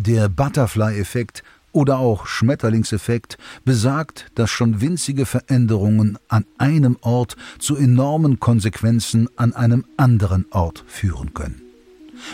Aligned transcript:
Der 0.00 0.28
Butterfly-Effekt 0.28 1.42
oder 1.72 1.98
auch 1.98 2.24
Schmetterlingseffekt 2.28 3.36
besagt, 3.64 4.26
dass 4.36 4.48
schon 4.48 4.80
winzige 4.80 5.26
Veränderungen 5.26 6.18
an 6.28 6.44
einem 6.56 6.96
Ort 7.00 7.36
zu 7.58 7.74
enormen 7.74 8.38
Konsequenzen 8.38 9.28
an 9.34 9.54
einem 9.54 9.84
anderen 9.96 10.46
Ort 10.52 10.84
führen 10.86 11.34
können. 11.34 11.62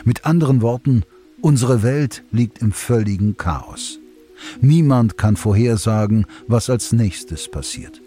Mit 0.04 0.26
anderen 0.26 0.60
Worten, 0.60 1.04
unsere 1.40 1.82
Welt 1.82 2.22
liegt 2.32 2.58
im 2.58 2.70
völligen 2.70 3.38
Chaos. 3.38 3.98
Niemand 4.60 5.16
kann 5.16 5.36
vorhersagen, 5.36 6.26
was 6.46 6.68
als 6.68 6.92
nächstes 6.92 7.50
passiert. 7.50 8.02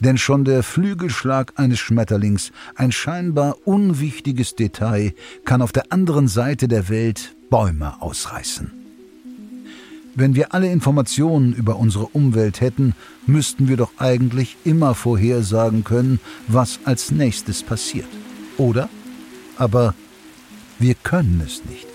Denn 0.00 0.16
schon 0.16 0.46
der 0.46 0.62
Flügelschlag 0.62 1.52
eines 1.56 1.80
Schmetterlings, 1.80 2.50
ein 2.76 2.92
scheinbar 2.92 3.56
unwichtiges 3.66 4.54
Detail, 4.54 5.12
kann 5.44 5.60
auf 5.60 5.72
der 5.72 5.92
anderen 5.92 6.28
Seite 6.28 6.66
der 6.66 6.88
Welt 6.88 7.36
Bäume 7.50 8.00
ausreißen. 8.00 8.81
Wenn 10.14 10.34
wir 10.34 10.52
alle 10.52 10.70
Informationen 10.70 11.54
über 11.54 11.76
unsere 11.76 12.04
Umwelt 12.06 12.60
hätten, 12.60 12.94
müssten 13.26 13.68
wir 13.68 13.78
doch 13.78 13.92
eigentlich 13.96 14.58
immer 14.64 14.94
vorhersagen 14.94 15.84
können, 15.84 16.20
was 16.48 16.80
als 16.84 17.10
nächstes 17.10 17.62
passiert. 17.62 18.08
Oder? 18.58 18.90
Aber 19.56 19.94
wir 20.78 20.94
können 20.94 21.42
es 21.44 21.64
nicht. 21.64 21.86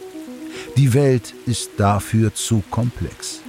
Die 0.77 0.93
Welt 0.95 1.35
ist 1.45 1.71
dafür 1.77 2.33
zu 2.33 2.63
komplex. 2.71 3.41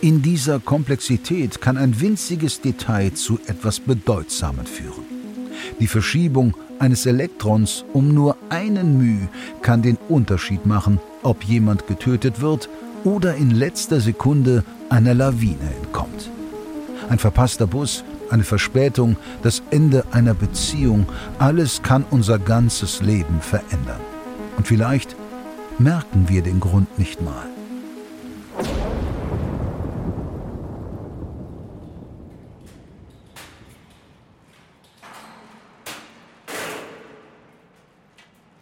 In 0.00 0.22
dieser 0.22 0.60
Komplexität 0.60 1.60
kann 1.60 1.76
ein 1.76 2.00
winziges 2.00 2.60
Detail 2.60 3.14
zu 3.14 3.40
etwas 3.46 3.80
Bedeutsamem 3.80 4.66
führen. 4.66 5.04
Die 5.80 5.88
Verschiebung 5.88 6.54
eines 6.78 7.04
Elektrons 7.04 7.84
um 7.92 8.14
nur 8.14 8.36
einen 8.48 8.96
μ 8.98 9.28
kann 9.60 9.82
den 9.82 9.98
Unterschied 10.08 10.66
machen, 10.66 11.00
ob 11.22 11.44
jemand 11.44 11.86
getötet 11.86 12.40
wird 12.40 12.68
oder 13.04 13.34
in 13.36 13.50
letzter 13.50 14.00
Sekunde 14.00 14.64
einer 14.88 15.14
Lawine 15.14 15.74
entkommt. 15.82 16.30
Ein 17.08 17.18
verpasster 17.18 17.66
Bus, 17.66 18.04
eine 18.30 18.44
Verspätung, 18.44 19.16
das 19.42 19.62
Ende 19.70 20.04
einer 20.12 20.34
Beziehung, 20.34 21.06
alles 21.38 21.82
kann 21.82 22.04
unser 22.10 22.38
ganzes 22.38 23.00
Leben 23.00 23.40
verändern. 23.40 24.00
Und 24.56 24.66
vielleicht 24.66 25.16
merken 25.78 26.28
wir 26.28 26.42
den 26.42 26.60
Grund 26.60 26.98
nicht 26.98 27.20
mal. 27.22 27.46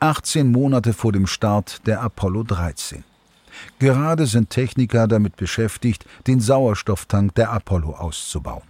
Achtzehn 0.01 0.53
Monate 0.53 0.93
vor 0.93 1.13
dem 1.13 1.27
Start 1.27 1.87
der 1.87 2.01
Apollo 2.03 2.45
13. 2.45 3.05
Gerade 3.79 4.27
sind 4.27 4.51
Techniker 4.51 5.07
damit 5.09 5.37
beschäftigt, 5.37 6.05
den 6.27 6.41
Sauerstofftank 6.41 7.35
der 7.35 7.53
Apollo 7.53 7.95
auszubauen. 7.95 8.63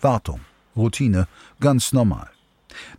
Wartung, 0.00 0.40
Routine, 0.76 1.26
ganz 1.60 1.92
normal. 1.92 2.28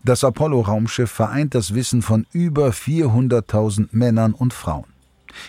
Das 0.04 0.24
Apollo-Raumschiff 0.24 1.12
vereint 1.12 1.54
das 1.54 1.74
Wissen 1.74 2.02
von 2.02 2.26
über 2.32 2.70
400.000 2.70 3.90
Männern 3.92 4.34
und 4.34 4.54
Frauen. 4.54 4.86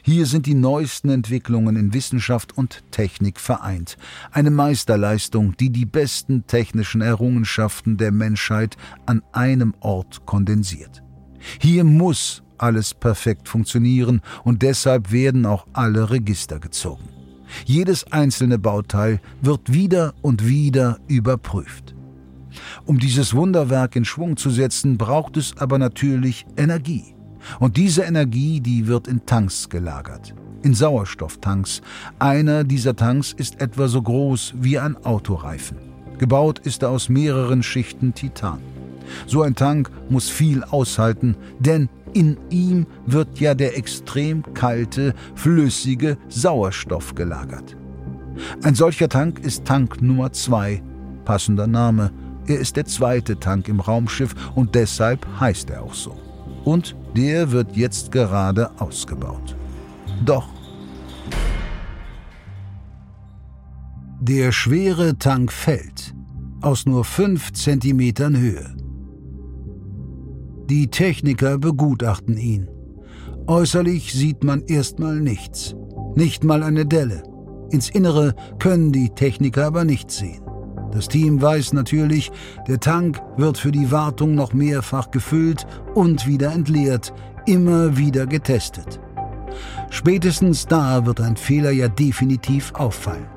Hier 0.02 0.26
sind 0.26 0.46
die 0.46 0.54
neuesten 0.54 1.10
Entwicklungen 1.10 1.76
in 1.76 1.94
Wissenschaft 1.94 2.56
und 2.56 2.82
Technik 2.90 3.38
vereint. 3.38 3.96
Eine 4.32 4.50
Meisterleistung, 4.50 5.56
die 5.56 5.70
die 5.70 5.86
besten 5.86 6.46
technischen 6.46 7.00
Errungenschaften 7.00 7.96
der 7.96 8.10
Menschheit 8.10 8.76
an 9.06 9.22
einem 9.32 9.74
Ort 9.80 10.26
kondensiert. 10.26 11.02
Hier 11.60 11.84
muss 11.84 12.42
alles 12.58 12.94
perfekt 12.94 13.48
funktionieren 13.48 14.20
und 14.44 14.62
deshalb 14.62 15.12
werden 15.12 15.46
auch 15.46 15.66
alle 15.72 16.10
Register 16.10 16.58
gezogen. 16.58 17.08
Jedes 17.64 18.10
einzelne 18.12 18.58
Bauteil 18.58 19.20
wird 19.40 19.72
wieder 19.72 20.14
und 20.22 20.46
wieder 20.46 20.98
überprüft. 21.08 21.94
Um 22.84 22.98
dieses 22.98 23.34
Wunderwerk 23.34 23.96
in 23.96 24.04
Schwung 24.04 24.36
zu 24.36 24.50
setzen, 24.50 24.98
braucht 24.98 25.36
es 25.36 25.56
aber 25.58 25.78
natürlich 25.78 26.46
Energie. 26.56 27.14
Und 27.60 27.76
diese 27.76 28.02
Energie, 28.02 28.60
die 28.60 28.86
wird 28.86 29.08
in 29.08 29.24
Tanks 29.26 29.68
gelagert. 29.68 30.34
In 30.62 30.74
Sauerstofftanks. 30.74 31.80
Einer 32.18 32.64
dieser 32.64 32.96
Tanks 32.96 33.32
ist 33.32 33.60
etwa 33.60 33.88
so 33.88 34.02
groß 34.02 34.54
wie 34.60 34.78
ein 34.78 34.96
Autoreifen. 35.04 35.78
Gebaut 36.18 36.58
ist 36.60 36.82
er 36.82 36.90
aus 36.90 37.08
mehreren 37.08 37.62
Schichten 37.62 38.14
Titan. 38.14 38.60
So 39.26 39.42
ein 39.42 39.54
Tank 39.54 39.90
muss 40.08 40.28
viel 40.28 40.64
aushalten, 40.64 41.36
denn 41.60 41.88
in 42.16 42.38
ihm 42.48 42.86
wird 43.04 43.38
ja 43.40 43.54
der 43.54 43.76
extrem 43.76 44.42
kalte, 44.54 45.12
flüssige 45.34 46.16
Sauerstoff 46.28 47.14
gelagert. 47.14 47.76
Ein 48.62 48.74
solcher 48.74 49.10
Tank 49.10 49.40
ist 49.40 49.66
Tank 49.66 50.00
Nummer 50.00 50.32
2, 50.32 50.82
passender 51.26 51.66
Name. 51.66 52.10
Er 52.46 52.58
ist 52.58 52.76
der 52.76 52.86
zweite 52.86 53.38
Tank 53.38 53.68
im 53.68 53.80
Raumschiff 53.80 54.34
und 54.54 54.74
deshalb 54.74 55.26
heißt 55.40 55.68
er 55.68 55.82
auch 55.82 55.92
so. 55.92 56.16
Und 56.64 56.96
der 57.14 57.50
wird 57.52 57.76
jetzt 57.76 58.12
gerade 58.12 58.70
ausgebaut. 58.80 59.54
Doch 60.24 60.48
der 64.20 64.52
schwere 64.52 65.18
Tank 65.18 65.52
fällt 65.52 66.14
aus 66.62 66.86
nur 66.86 67.04
fünf 67.04 67.52
Zentimetern 67.52 68.38
Höhe. 68.38 68.85
Die 70.68 70.88
Techniker 70.88 71.58
begutachten 71.58 72.36
ihn. 72.36 72.68
Äußerlich 73.46 74.12
sieht 74.12 74.42
man 74.42 74.64
erstmal 74.66 75.20
nichts, 75.20 75.76
nicht 76.16 76.42
mal 76.42 76.64
eine 76.64 76.84
Delle. 76.84 77.22
Ins 77.70 77.88
Innere 77.88 78.34
können 78.58 78.90
die 78.90 79.10
Techniker 79.10 79.66
aber 79.66 79.84
nichts 79.84 80.16
sehen. 80.16 80.42
Das 80.90 81.06
Team 81.06 81.40
weiß 81.40 81.72
natürlich, 81.72 82.32
der 82.66 82.80
Tank 82.80 83.22
wird 83.36 83.58
für 83.58 83.70
die 83.70 83.92
Wartung 83.92 84.34
noch 84.34 84.54
mehrfach 84.54 85.12
gefüllt 85.12 85.68
und 85.94 86.26
wieder 86.26 86.50
entleert, 86.50 87.14
immer 87.46 87.96
wieder 87.96 88.26
getestet. 88.26 88.98
Spätestens 89.90 90.66
da 90.66 91.06
wird 91.06 91.20
ein 91.20 91.36
Fehler 91.36 91.70
ja 91.70 91.86
definitiv 91.86 92.74
auffallen. 92.74 93.28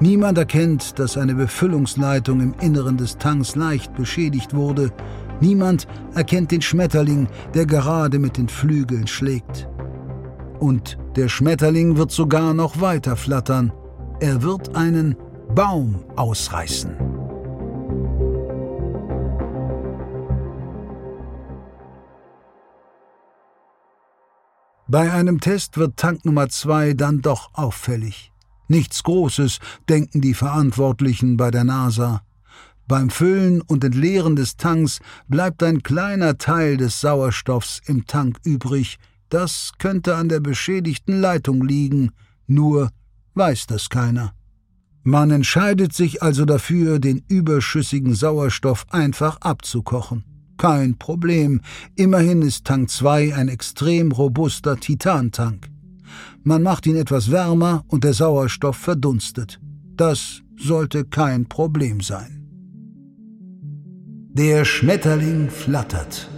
Niemand 0.00 0.38
erkennt, 0.38 0.98
dass 0.98 1.18
eine 1.18 1.34
Befüllungsleitung 1.34 2.40
im 2.40 2.54
Inneren 2.60 2.96
des 2.96 3.18
Tanks 3.18 3.54
leicht 3.54 3.92
beschädigt 3.94 4.54
wurde 4.54 4.92
Niemand 5.40 5.86
erkennt 6.14 6.50
den 6.50 6.62
Schmetterling, 6.62 7.28
der 7.54 7.66
gerade 7.66 8.18
mit 8.18 8.36
den 8.36 8.48
Flügeln 8.48 9.06
schlägt. 9.06 9.68
Und 10.58 10.98
der 11.16 11.28
Schmetterling 11.28 11.96
wird 11.96 12.10
sogar 12.10 12.54
noch 12.54 12.80
weiter 12.80 13.16
flattern. 13.16 13.72
Er 14.20 14.42
wird 14.42 14.74
einen 14.74 15.16
Baum 15.54 16.04
ausreißen. 16.16 16.96
Bei 24.90 25.12
einem 25.12 25.38
Test 25.40 25.76
wird 25.76 25.98
Tank 25.98 26.24
Nummer 26.24 26.48
zwei 26.48 26.94
dann 26.94 27.20
doch 27.20 27.50
auffällig. 27.52 28.32
Nichts 28.68 29.02
Großes, 29.02 29.58
denken 29.88 30.22
die 30.22 30.34
Verantwortlichen 30.34 31.36
bei 31.36 31.50
der 31.50 31.64
NASA. 31.64 32.22
Beim 32.88 33.10
Füllen 33.10 33.60
und 33.60 33.84
Entleeren 33.84 34.34
des 34.34 34.56
Tanks 34.56 35.00
bleibt 35.28 35.62
ein 35.62 35.82
kleiner 35.82 36.38
Teil 36.38 36.78
des 36.78 37.02
Sauerstoffs 37.02 37.82
im 37.84 38.06
Tank 38.06 38.38
übrig. 38.44 38.96
Das 39.28 39.72
könnte 39.78 40.16
an 40.16 40.30
der 40.30 40.40
beschädigten 40.40 41.20
Leitung 41.20 41.62
liegen, 41.62 42.12
nur 42.46 42.90
weiß 43.34 43.66
das 43.66 43.90
keiner. 43.90 44.32
Man 45.02 45.30
entscheidet 45.30 45.92
sich 45.92 46.22
also 46.22 46.46
dafür, 46.46 46.98
den 46.98 47.22
überschüssigen 47.28 48.14
Sauerstoff 48.14 48.86
einfach 48.88 49.36
abzukochen. 49.42 50.24
Kein 50.56 50.96
Problem, 50.96 51.60
immerhin 51.94 52.40
ist 52.40 52.64
Tank 52.64 52.90
2 52.90 53.34
ein 53.34 53.48
extrem 53.48 54.12
robuster 54.12 54.78
Titantank. 54.78 55.68
Man 56.42 56.62
macht 56.62 56.86
ihn 56.86 56.96
etwas 56.96 57.30
wärmer 57.30 57.84
und 57.88 58.02
der 58.02 58.14
Sauerstoff 58.14 58.76
verdunstet. 58.76 59.60
Das 59.94 60.40
sollte 60.58 61.04
kein 61.04 61.46
Problem 61.46 62.00
sein. 62.00 62.37
Der 64.38 64.64
Schmetterling 64.64 65.50
flattert. 65.50 66.30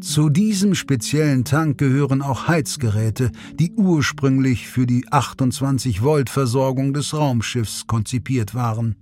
Zu 0.00 0.28
diesem 0.28 0.76
speziellen 0.76 1.44
Tank 1.44 1.76
gehören 1.76 2.22
auch 2.22 2.46
Heizgeräte, 2.46 3.32
die 3.58 3.72
ursprünglich 3.72 4.68
für 4.68 4.86
die 4.86 5.06
28 5.10 6.02
Volt 6.02 6.30
Versorgung 6.30 6.92
des 6.92 7.14
Raumschiffs 7.14 7.88
konzipiert 7.88 8.54
waren. 8.54 8.94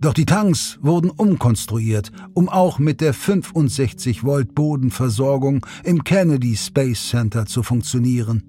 Doch 0.00 0.14
die 0.14 0.26
Tanks 0.26 0.78
wurden 0.80 1.10
umkonstruiert, 1.10 2.12
um 2.34 2.48
auch 2.48 2.78
mit 2.78 3.00
der 3.00 3.12
65 3.12 4.22
Volt 4.22 4.54
Bodenversorgung 4.54 5.66
im 5.82 6.04
Kennedy 6.04 6.56
Space 6.56 7.08
Center 7.08 7.46
zu 7.46 7.64
funktionieren. 7.64 8.44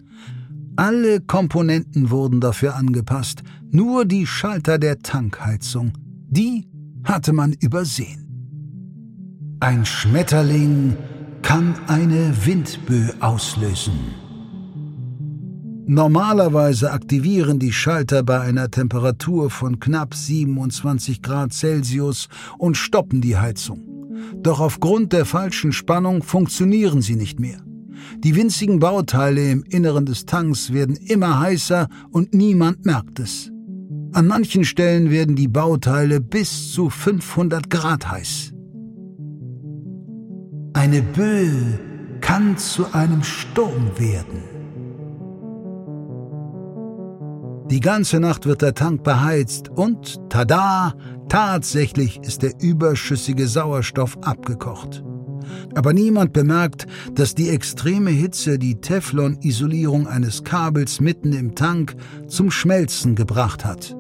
Alle 0.76 1.22
Komponenten 1.22 2.12
wurden 2.12 2.40
dafür 2.40 2.76
angepasst, 2.76 3.42
nur 3.72 4.06
die 4.06 4.28
Schalter 4.28 4.78
der 4.78 5.00
Tankheizung, 5.00 5.94
die 6.30 6.68
hatte 7.06 7.34
man 7.34 7.54
übersehen. 7.54 8.26
Ein 9.62 9.86
Schmetterling 9.86 10.98
kann 11.42 11.76
eine 11.88 12.34
Windböe 12.46 13.14
auslösen. 13.20 13.94
Normalerweise 15.88 16.92
aktivieren 16.92 17.60
die 17.60 17.72
Schalter 17.72 18.24
bei 18.24 18.42
einer 18.42 18.72
Temperatur 18.72 19.52
von 19.52 19.80
knapp 19.80 20.16
27 20.16 21.22
Grad 21.22 21.54
Celsius 21.54 22.28
und 22.58 22.76
stoppen 22.76 23.22
die 23.22 23.38
Heizung. 23.38 23.82
Doch 24.42 24.60
aufgrund 24.60 25.14
der 25.14 25.26
falschen 25.26 25.72
Spannung 25.72 26.24
funktionieren 26.24 27.02
sie 27.02 27.16
nicht 27.16 27.40
mehr. 27.40 27.62
Die 28.24 28.36
winzigen 28.36 28.80
Bauteile 28.80 29.52
im 29.52 29.64
Inneren 29.64 30.06
des 30.08 30.26
Tanks 30.26 30.74
werden 30.74 30.96
immer 30.96 31.40
heißer 31.40 31.88
und 32.12 32.34
niemand 32.34 32.86
merkt 32.86 33.20
es. 33.20 33.52
An 34.16 34.28
manchen 34.28 34.64
Stellen 34.64 35.12
werden 35.12 35.36
die 35.36 35.50
Bauteile 35.50 36.22
bis 36.22 36.72
zu 36.72 36.90
500 36.90 37.70
Grad 37.70 38.10
heiß. 38.10 38.54
Eine 40.72 41.02
Böe 41.02 41.78
kann 42.22 42.58
zu 42.58 42.94
einem 42.94 43.24
Sturm 43.24 43.92
werden. 43.98 44.42
Die 47.70 47.82
ganze 47.82 48.22
Nacht 48.22 48.46
wird 48.46 48.62
der 48.62 48.74
Tank 48.74 49.04
beheizt 49.04 49.68
und, 49.68 50.18
tada, 50.30 50.94
tatsächlich 51.28 52.22
ist 52.24 52.42
der 52.42 52.54
überschüssige 52.62 53.50
Sauerstoff 53.50 54.18
abgekocht. 54.22 55.04
Aber 55.76 55.92
niemand 55.92 56.32
bemerkt, 56.32 56.88
dass 57.16 57.36
die 57.36 57.50
extreme 57.50 58.12
Hitze 58.12 58.60
die 58.60 58.80
Teflon-Isolierung 58.80 60.08
eines 60.08 60.46
Kabels 60.46 61.02
mitten 61.02 61.34
im 61.34 61.54
Tank 61.54 61.98
zum 62.30 62.50
Schmelzen 62.50 63.16
gebracht 63.16 63.66
hat. 63.66 63.98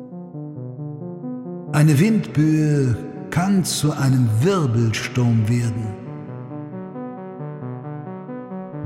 Eine 1.76 2.00
Windböe 2.00 2.96
kann 3.32 3.66
zu 3.66 3.92
einem 3.92 4.30
Wirbelsturm 4.40 5.50
werden. 5.50 5.94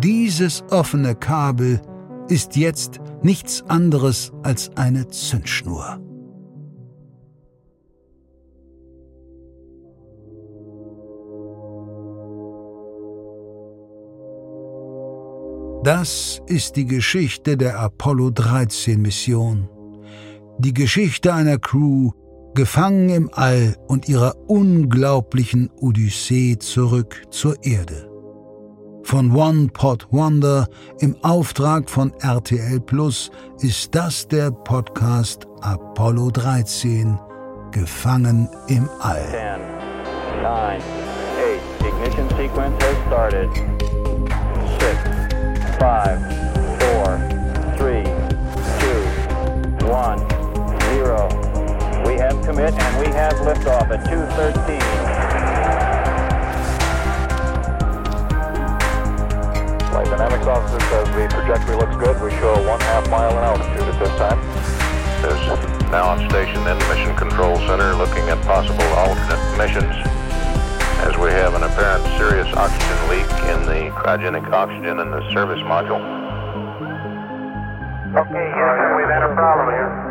Dieses 0.02 0.64
offene 0.72 1.14
Kabel 1.14 1.82
ist 2.30 2.56
jetzt 2.56 3.00
nichts 3.22 3.64
anderes 3.68 4.32
als 4.42 4.76
eine 4.76 5.08
Zündschnur. 5.08 6.00
Das 15.84 16.42
ist 16.48 16.76
die 16.76 16.88
Geschichte 16.88 17.56
der 17.56 17.80
Apollo 17.80 18.32
13 18.32 19.00
Mission. 19.00 19.70
Die 20.58 20.74
Geschichte 20.74 21.36
einer 21.36 21.60
Crew, 21.60 22.14
gefangen 22.60 23.10
im 23.10 23.30
All 23.34 23.78
und 23.88 24.10
ihrer 24.10 24.36
unglaublichen 24.48 25.70
Odyssee 25.80 26.58
zurück 26.60 27.22
zur 27.30 27.56
Erde 27.64 28.10
von 29.02 29.34
One 29.34 29.70
Pot 29.70 30.10
Wonder 30.12 30.68
im 31.00 31.16
Auftrag 31.22 31.90
von 31.90 32.12
RTL 32.20 32.82
Plus 32.82 33.32
ist 33.62 33.96
das 33.96 34.28
der 34.28 34.52
Podcast 34.52 35.48
Apollo 35.62 36.32
13 36.32 37.18
Gefangen 37.72 38.50
im 38.68 38.90
All. 39.00 39.26
10, 39.32 39.62
9, 40.44 40.82
8, 40.82 40.84
ignition 41.88 42.28
sequence 42.36 42.84
has 42.84 42.98
started. 43.08 43.50
6, 44.80 45.00
5, 45.80 46.20
4, 47.80 47.80
3, 47.80 48.04
2, 49.80 50.04
1, 50.12 50.22
0. 50.22 50.29
We 52.40 52.46
have 52.46 52.56
commit 52.56 52.74
and 52.74 53.00
we 53.00 53.08
have 53.12 53.34
liftoff 53.44 53.92
at 53.92 54.00
213. 54.08 54.80
Flight 59.92 60.06
Dynamics 60.08 60.48
officer 60.48 60.80
says 60.88 61.08
the 61.10 61.28
trajectory 61.28 61.76
looks 61.76 61.96
good. 61.98 62.22
We 62.22 62.32
show 62.40 62.56
one 62.66 62.80
half 62.80 63.10
mile 63.10 63.32
in 63.32 63.44
altitude 63.44 63.84
at 63.84 64.00
this 64.00 64.16
time. 64.18 64.40
Is 65.20 65.92
now 65.92 66.08
on 66.08 66.30
station 66.30 66.66
in 66.66 66.78
Mission 66.88 67.16
Control 67.18 67.58
Center 67.68 67.94
looking 67.94 68.24
at 68.30 68.42
possible 68.46 68.88
alternate 68.96 69.58
missions 69.58 69.92
as 71.04 71.18
we 71.18 71.30
have 71.32 71.56
an 71.56 71.64
apparent 71.64 72.06
serious 72.18 72.48
oxygen 72.56 73.10
leak 73.10 73.28
in 73.52 73.66
the 73.68 73.92
cryogenic 74.00 74.50
oxygen 74.52 75.00
in 75.00 75.12
the 75.12 75.30
service 75.34 75.60
module. 75.68 76.00
Okay, 78.16 78.46
Houston, 78.56 78.96
we've 78.96 79.12
had 79.12 79.24
a 79.24 79.34
problem 79.36 79.68
here. 79.76 80.09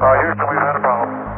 Houston, 0.00 0.46
we've 0.48 0.58
had 0.58 0.76
a 0.76 0.80
problem. 0.80 1.30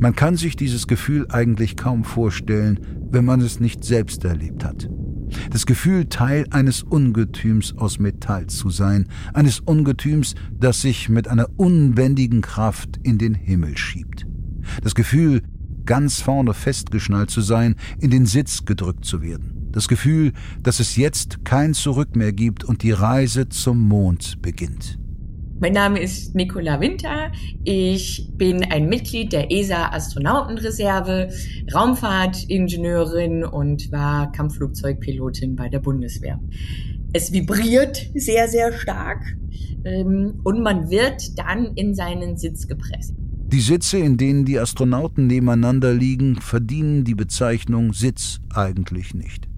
Man 0.00 0.16
kann 0.16 0.36
sich 0.36 0.56
dieses 0.56 0.86
Gefühl 0.86 1.26
eigentlich 1.30 1.76
kaum 1.76 2.04
vorstellen, 2.04 2.80
wenn 3.10 3.24
man 3.24 3.42
es 3.42 3.60
nicht 3.60 3.84
selbst 3.84 4.24
erlebt 4.24 4.64
hat. 4.64 4.88
Das 5.50 5.66
Gefühl, 5.66 6.06
Teil 6.06 6.46
eines 6.50 6.82
Ungetüms 6.82 7.76
aus 7.76 7.98
Metall 7.98 8.46
zu 8.46 8.70
sein, 8.70 9.08
eines 9.34 9.60
Ungetüms, 9.60 10.34
das 10.58 10.80
sich 10.80 11.08
mit 11.10 11.28
einer 11.28 11.46
unbändigen 11.58 12.40
Kraft 12.40 12.98
in 13.02 13.18
den 13.18 13.34
Himmel 13.34 13.76
schiebt. 13.76 14.26
Das 14.82 14.94
Gefühl, 14.94 15.42
ganz 15.84 16.20
vorne 16.20 16.54
festgeschnallt 16.54 17.30
zu 17.30 17.40
sein, 17.40 17.76
in 18.00 18.10
den 18.10 18.26
Sitz 18.26 18.64
gedrückt 18.64 19.04
zu 19.04 19.22
werden. 19.22 19.59
Das 19.72 19.86
Gefühl, 19.86 20.32
dass 20.62 20.80
es 20.80 20.96
jetzt 20.96 21.44
kein 21.44 21.74
Zurück 21.74 22.16
mehr 22.16 22.32
gibt 22.32 22.64
und 22.64 22.82
die 22.82 22.92
Reise 22.92 23.48
zum 23.48 23.86
Mond 23.86 24.42
beginnt. 24.42 24.98
Mein 25.60 25.74
Name 25.74 26.00
ist 26.00 26.34
Nicola 26.34 26.80
Winter. 26.80 27.30
Ich 27.64 28.30
bin 28.34 28.64
ein 28.64 28.88
Mitglied 28.88 29.32
der 29.34 29.52
ESA 29.52 29.90
Astronautenreserve, 29.90 31.28
Raumfahrtingenieurin 31.74 33.44
und 33.44 33.92
war 33.92 34.32
Kampfflugzeugpilotin 34.32 35.56
bei 35.56 35.68
der 35.68 35.80
Bundeswehr. 35.80 36.40
Es 37.12 37.30
vibriert 37.30 38.10
sehr, 38.14 38.48
sehr 38.48 38.72
stark 38.72 39.22
ähm, 39.84 40.40
und 40.44 40.62
man 40.62 40.88
wird 40.88 41.38
dann 41.38 41.74
in 41.74 41.94
seinen 41.94 42.38
Sitz 42.38 42.66
gepresst. 42.66 43.14
Die 43.52 43.60
Sitze, 43.60 43.98
in 43.98 44.16
denen 44.16 44.46
die 44.46 44.58
Astronauten 44.58 45.26
nebeneinander 45.26 45.92
liegen, 45.92 46.36
verdienen 46.36 47.04
die 47.04 47.14
Bezeichnung 47.14 47.92
Sitz 47.92 48.40
eigentlich 48.54 49.12
nicht. 49.12 49.49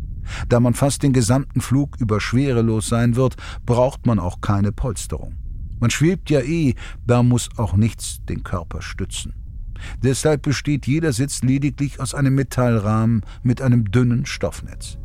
Da 0.48 0.60
man 0.60 0.74
fast 0.74 1.02
den 1.02 1.12
gesamten 1.12 1.60
Flug 1.60 1.96
über 2.00 2.20
schwerelos 2.20 2.88
sein 2.88 3.16
wird, 3.16 3.36
braucht 3.66 4.06
man 4.06 4.18
auch 4.18 4.40
keine 4.40 4.72
Polsterung. 4.72 5.34
Man 5.80 5.90
schwebt 5.90 6.30
ja 6.30 6.40
eh, 6.40 6.74
da 7.06 7.22
muss 7.22 7.50
auch 7.56 7.74
nichts 7.74 8.24
den 8.28 8.42
Körper 8.42 8.82
stützen. 8.82 9.34
Deshalb 10.02 10.42
besteht 10.42 10.86
jeder 10.86 11.12
Sitz 11.12 11.42
lediglich 11.42 11.98
aus 12.00 12.14
einem 12.14 12.34
Metallrahmen 12.34 13.22
mit 13.42 13.60
einem 13.60 13.90
dünnen 13.90 14.26
Stoffnetz. 14.26 14.98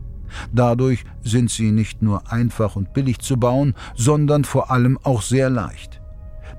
Dadurch 0.53 1.03
sind 1.24 1.50
sie 1.50 1.72
nicht 1.72 2.01
nur 2.01 2.31
einfach 2.31 2.75
und 2.75 2.93
billig 2.93 3.19
zu 3.19 3.38
bauen, 3.38 3.74
sondern 3.96 4.43
vor 4.43 4.72
allem 4.72 4.98
auch 5.01 5.22
sehr 5.22 5.50
leicht. 5.50 5.97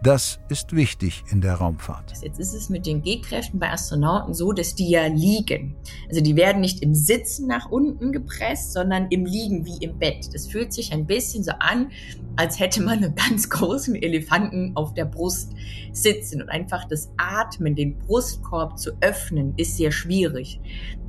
Das 0.01 0.39
ist 0.49 0.77
wichtig 0.77 1.25
in 1.33 1.41
der 1.41 1.55
Raumfahrt. 1.55 2.13
Jetzt 2.23 2.39
ist 2.39 2.55
es 2.55 2.69
mit 2.69 2.87
den 2.87 3.03
G-Kräften 3.03 3.59
bei 3.59 3.73
Astronauten 3.73 4.33
so, 4.33 4.53
dass 4.53 4.77
die 4.77 4.89
ja 4.91 5.07
liegen. 5.07 5.75
Also 6.09 6.21
die 6.21 6.37
werden 6.37 6.61
nicht 6.61 6.83
im 6.85 6.95
Sitzen 6.95 7.49
nach 7.49 7.69
unten 7.71 8.13
gepresst, 8.13 8.73
sondern 8.73 9.09
im 9.11 9.27
Liegen 9.27 9.67
wie 9.67 9.85
im 9.85 9.99
Bett. 9.99 10.33
Das 10.33 10.47
fühlt 10.47 10.73
sich 10.73 10.93
ein 10.93 11.05
bisschen 11.05 11.43
so 11.43 11.51
an, 11.59 11.91
als 12.37 12.61
hätte 12.61 12.81
man 12.81 13.03
einen 13.03 13.17
ganz 13.17 13.51
großen 13.51 13.97
Elefanten 13.97 14.71
auf 14.77 14.95
der 14.95 15.05
Brust 15.05 15.53
sitzen. 15.91 16.43
Und 16.43 16.49
einfach 16.49 16.85
das 16.87 17.11
Atmen, 17.17 17.75
den 17.75 17.99
Brustkorb 17.99 18.79
zu 18.79 18.93
öffnen, 19.01 19.55
ist 19.57 19.77
sehr 19.77 19.91
schwierig 19.91 20.61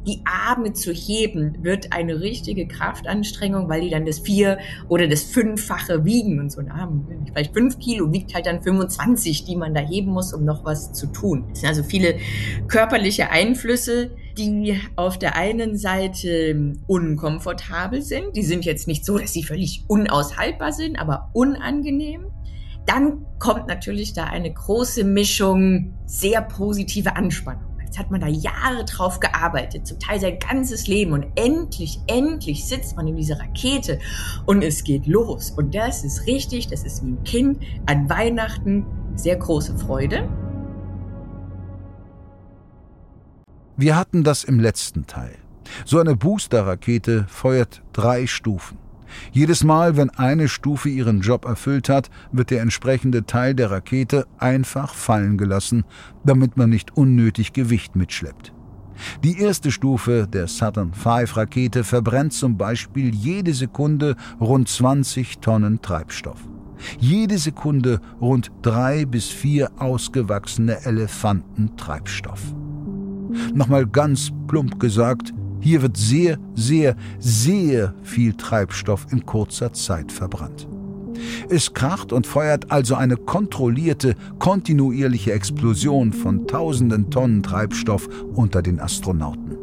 die 0.07 0.21
Arme 0.25 0.73
zu 0.73 0.91
heben, 0.91 1.57
wird 1.63 1.93
eine 1.93 2.21
richtige 2.21 2.67
Kraftanstrengung, 2.67 3.69
weil 3.69 3.81
die 3.81 3.89
dann 3.89 4.05
das 4.05 4.19
vier 4.19 4.59
oder 4.87 5.07
das 5.07 5.23
fünffache 5.23 6.05
wiegen 6.05 6.39
und 6.39 6.51
so 6.51 6.61
ein 6.61 6.71
Arm, 6.71 7.07
vielleicht 7.31 7.53
fünf 7.53 7.79
Kilo 7.79 8.11
wiegt 8.11 8.33
halt 8.33 8.45
dann 8.45 8.61
25, 8.61 9.45
die 9.45 9.55
man 9.55 9.73
da 9.73 9.81
heben 9.81 10.11
muss, 10.11 10.33
um 10.33 10.45
noch 10.45 10.65
was 10.65 10.93
zu 10.93 11.07
tun. 11.07 11.45
Es 11.51 11.61
sind 11.61 11.69
also 11.69 11.83
viele 11.83 12.15
körperliche 12.67 13.29
Einflüsse, 13.29 14.11
die 14.37 14.79
auf 14.95 15.19
der 15.19 15.35
einen 15.35 15.77
Seite 15.77 16.75
unkomfortabel 16.87 18.01
sind. 18.01 18.35
Die 18.35 18.43
sind 18.43 18.65
jetzt 18.65 18.87
nicht 18.87 19.05
so, 19.05 19.17
dass 19.17 19.33
sie 19.33 19.43
völlig 19.43 19.83
unaushaltbar 19.87 20.71
sind, 20.71 20.97
aber 20.97 21.29
unangenehm. 21.33 22.27
Dann 22.85 23.25
kommt 23.37 23.67
natürlich 23.67 24.13
da 24.13 24.25
eine 24.25 24.51
große 24.51 25.03
Mischung 25.03 25.93
sehr 26.05 26.41
positive 26.41 27.15
Anspannung. 27.15 27.68
Jetzt 27.89 27.97
hat 27.97 28.11
man 28.11 28.21
da 28.21 28.27
Jahre 28.27 28.85
drauf 28.85 29.19
gearbeitet, 29.19 29.87
zum 29.87 29.97
Teil 29.97 30.19
sein 30.19 30.37
ganzes 30.37 30.85
Leben 30.85 31.11
und 31.11 31.25
endlich, 31.33 31.99
endlich 32.05 32.67
sitzt 32.67 32.95
man 32.95 33.07
in 33.07 33.15
dieser 33.15 33.39
Rakete 33.39 33.97
und 34.45 34.61
es 34.63 34.83
geht 34.83 35.07
los. 35.07 35.49
Und 35.49 35.73
das 35.73 36.03
ist 36.03 36.27
richtig, 36.27 36.67
das 36.67 36.83
ist 36.83 37.03
wie 37.03 37.13
ein 37.13 37.23
Kind 37.23 37.63
an 37.87 38.07
Weihnachten 38.07 38.85
sehr 39.15 39.37
große 39.37 39.75
Freude. 39.79 40.29
Wir 43.75 43.97
hatten 43.97 44.23
das 44.23 44.43
im 44.43 44.59
letzten 44.59 45.07
Teil. 45.07 45.39
So 45.83 45.97
eine 45.97 46.15
Booster-Rakete 46.15 47.25
feuert 47.27 47.81
drei 47.91 48.27
Stufen. 48.27 48.77
Jedes 49.31 49.63
Mal, 49.63 49.97
wenn 49.97 50.09
eine 50.09 50.47
Stufe 50.47 50.89
ihren 50.89 51.21
Job 51.21 51.45
erfüllt 51.45 51.89
hat, 51.89 52.09
wird 52.31 52.51
der 52.51 52.61
entsprechende 52.61 53.25
Teil 53.25 53.55
der 53.55 53.71
Rakete 53.71 54.27
einfach 54.37 54.93
fallen 54.93 55.37
gelassen, 55.37 55.85
damit 56.23 56.57
man 56.57 56.69
nicht 56.69 56.95
unnötig 56.95 57.53
Gewicht 57.53 57.95
mitschleppt. 57.95 58.53
Die 59.23 59.39
erste 59.39 59.71
Stufe 59.71 60.27
der 60.27 60.47
Saturn 60.47 60.93
V-Rakete 60.93 61.83
verbrennt 61.83 62.33
zum 62.33 62.57
Beispiel 62.57 63.13
jede 63.13 63.53
Sekunde 63.53 64.15
rund 64.39 64.67
20 64.67 65.39
Tonnen 65.39 65.81
Treibstoff. 65.81 66.39
Jede 66.99 67.37
Sekunde 67.37 67.99
rund 68.21 68.51
drei 68.61 69.05
bis 69.05 69.27
vier 69.27 69.69
ausgewachsene 69.77 70.85
Elefanten 70.85 71.75
Treibstoff. 71.75 72.41
Nochmal 73.53 73.85
ganz 73.85 74.31
plump 74.47 74.79
gesagt, 74.79 75.33
hier 75.59 75.81
wird 75.81 75.97
sehr, 75.97 76.37
sehr, 76.55 76.95
sehr 77.19 77.93
viel 78.03 78.33
Treibstoff 78.33 79.07
in 79.11 79.25
kurzer 79.25 79.73
Zeit 79.73 80.11
verbrannt. 80.11 80.67
Es 81.49 81.73
kracht 81.73 82.13
und 82.13 82.27
feuert 82.27 82.71
also 82.71 82.95
eine 82.95 83.17
kontrollierte, 83.17 84.15
kontinuierliche 84.39 85.33
Explosion 85.33 86.13
von 86.13 86.47
tausenden 86.47 87.09
Tonnen 87.09 87.43
Treibstoff 87.43 88.07
unter 88.33 88.61
den 88.61 88.79
Astronauten. 88.79 89.57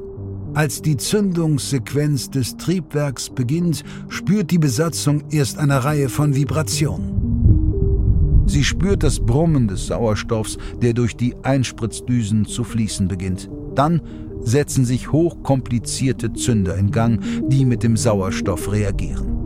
Als 0.54 0.80
die 0.80 0.96
Zündungssequenz 0.96 2.30
des 2.30 2.56
Triebwerks 2.56 3.30
beginnt, 3.30 3.84
spürt 4.08 4.50
die 4.50 4.58
Besatzung 4.58 5.24
erst 5.30 5.58
eine 5.58 5.84
Reihe 5.84 6.08
von 6.08 6.34
Vibrationen. 6.34 8.46
Sie 8.46 8.64
spürt 8.64 9.02
das 9.02 9.20
Brummen 9.20 9.68
des 9.68 9.88
Sauerstoffs, 9.88 10.56
der 10.80 10.94
durch 10.94 11.16
die 11.16 11.34
Einspritzdüsen 11.42 12.46
zu 12.46 12.64
fließen 12.64 13.08
beginnt. 13.08 13.50
Dann 13.74 14.00
setzen 14.46 14.84
sich 14.84 15.12
hochkomplizierte 15.12 16.32
Zünder 16.32 16.76
in 16.76 16.90
Gang, 16.92 17.20
die 17.48 17.64
mit 17.64 17.82
dem 17.82 17.96
Sauerstoff 17.96 18.72
reagieren. 18.72 19.36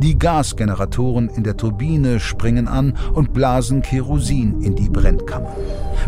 Die 0.00 0.18
Gasgeneratoren 0.18 1.28
in 1.30 1.42
der 1.42 1.56
Turbine 1.56 2.20
springen 2.20 2.68
an 2.68 2.94
und 3.14 3.32
blasen 3.32 3.82
Kerosin 3.82 4.60
in 4.60 4.76
die 4.76 4.88
Brennkammer. 4.88 5.56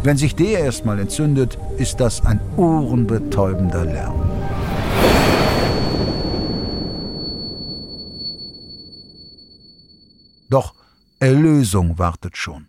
Wenn 0.03 0.17
sich 0.17 0.35
der 0.35 0.61
erstmal 0.61 0.99
entzündet, 1.01 1.59
ist 1.79 1.99
das 1.99 2.25
ein 2.25 2.41
ohrenbetäubender 2.57 3.85
Lärm. 3.85 4.21
Doch 10.49 10.75
Erlösung 11.21 11.99
wartet 11.99 12.37
schon. 12.37 12.67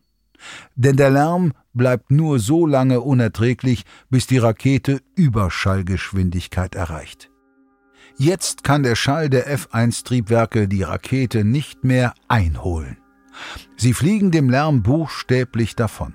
Denn 0.75 0.98
der 0.98 1.10
Lärm 1.10 1.53
bleibt 1.74 2.12
nur 2.12 2.39
so 2.39 2.65
lange 2.65 3.01
unerträglich, 3.01 3.83
bis 4.10 4.27
die 4.27 4.38
Rakete 4.38 5.01
Überschallgeschwindigkeit 5.15 6.75
erreicht. 6.75 7.29
Jetzt 8.17 8.63
kann 8.63 8.83
der 8.83 8.95
Schall 8.95 9.29
der 9.29 9.50
F-1-Triebwerke 9.50 10.67
die 10.67 10.83
Rakete 10.83 11.43
nicht 11.43 11.83
mehr 11.83 12.13
einholen. 12.27 12.98
Sie 13.77 13.93
fliegen 13.93 14.31
dem 14.31 14.50
Lärm 14.50 14.83
buchstäblich 14.83 15.75
davon. 15.75 16.13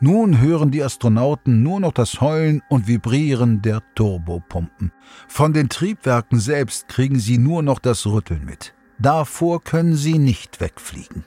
Nun 0.00 0.40
hören 0.40 0.70
die 0.70 0.82
Astronauten 0.82 1.62
nur 1.62 1.80
noch 1.80 1.92
das 1.92 2.20
Heulen 2.20 2.62
und 2.68 2.88
Vibrieren 2.88 3.62
der 3.62 3.82
Turbopumpen. 3.94 4.92
Von 5.28 5.52
den 5.52 5.68
Triebwerken 5.68 6.40
selbst 6.40 6.88
kriegen 6.88 7.18
sie 7.18 7.38
nur 7.38 7.62
noch 7.62 7.78
das 7.78 8.06
Rütteln 8.06 8.44
mit. 8.44 8.74
Davor 8.98 9.62
können 9.62 9.94
sie 9.94 10.18
nicht 10.18 10.60
wegfliegen. 10.60 11.24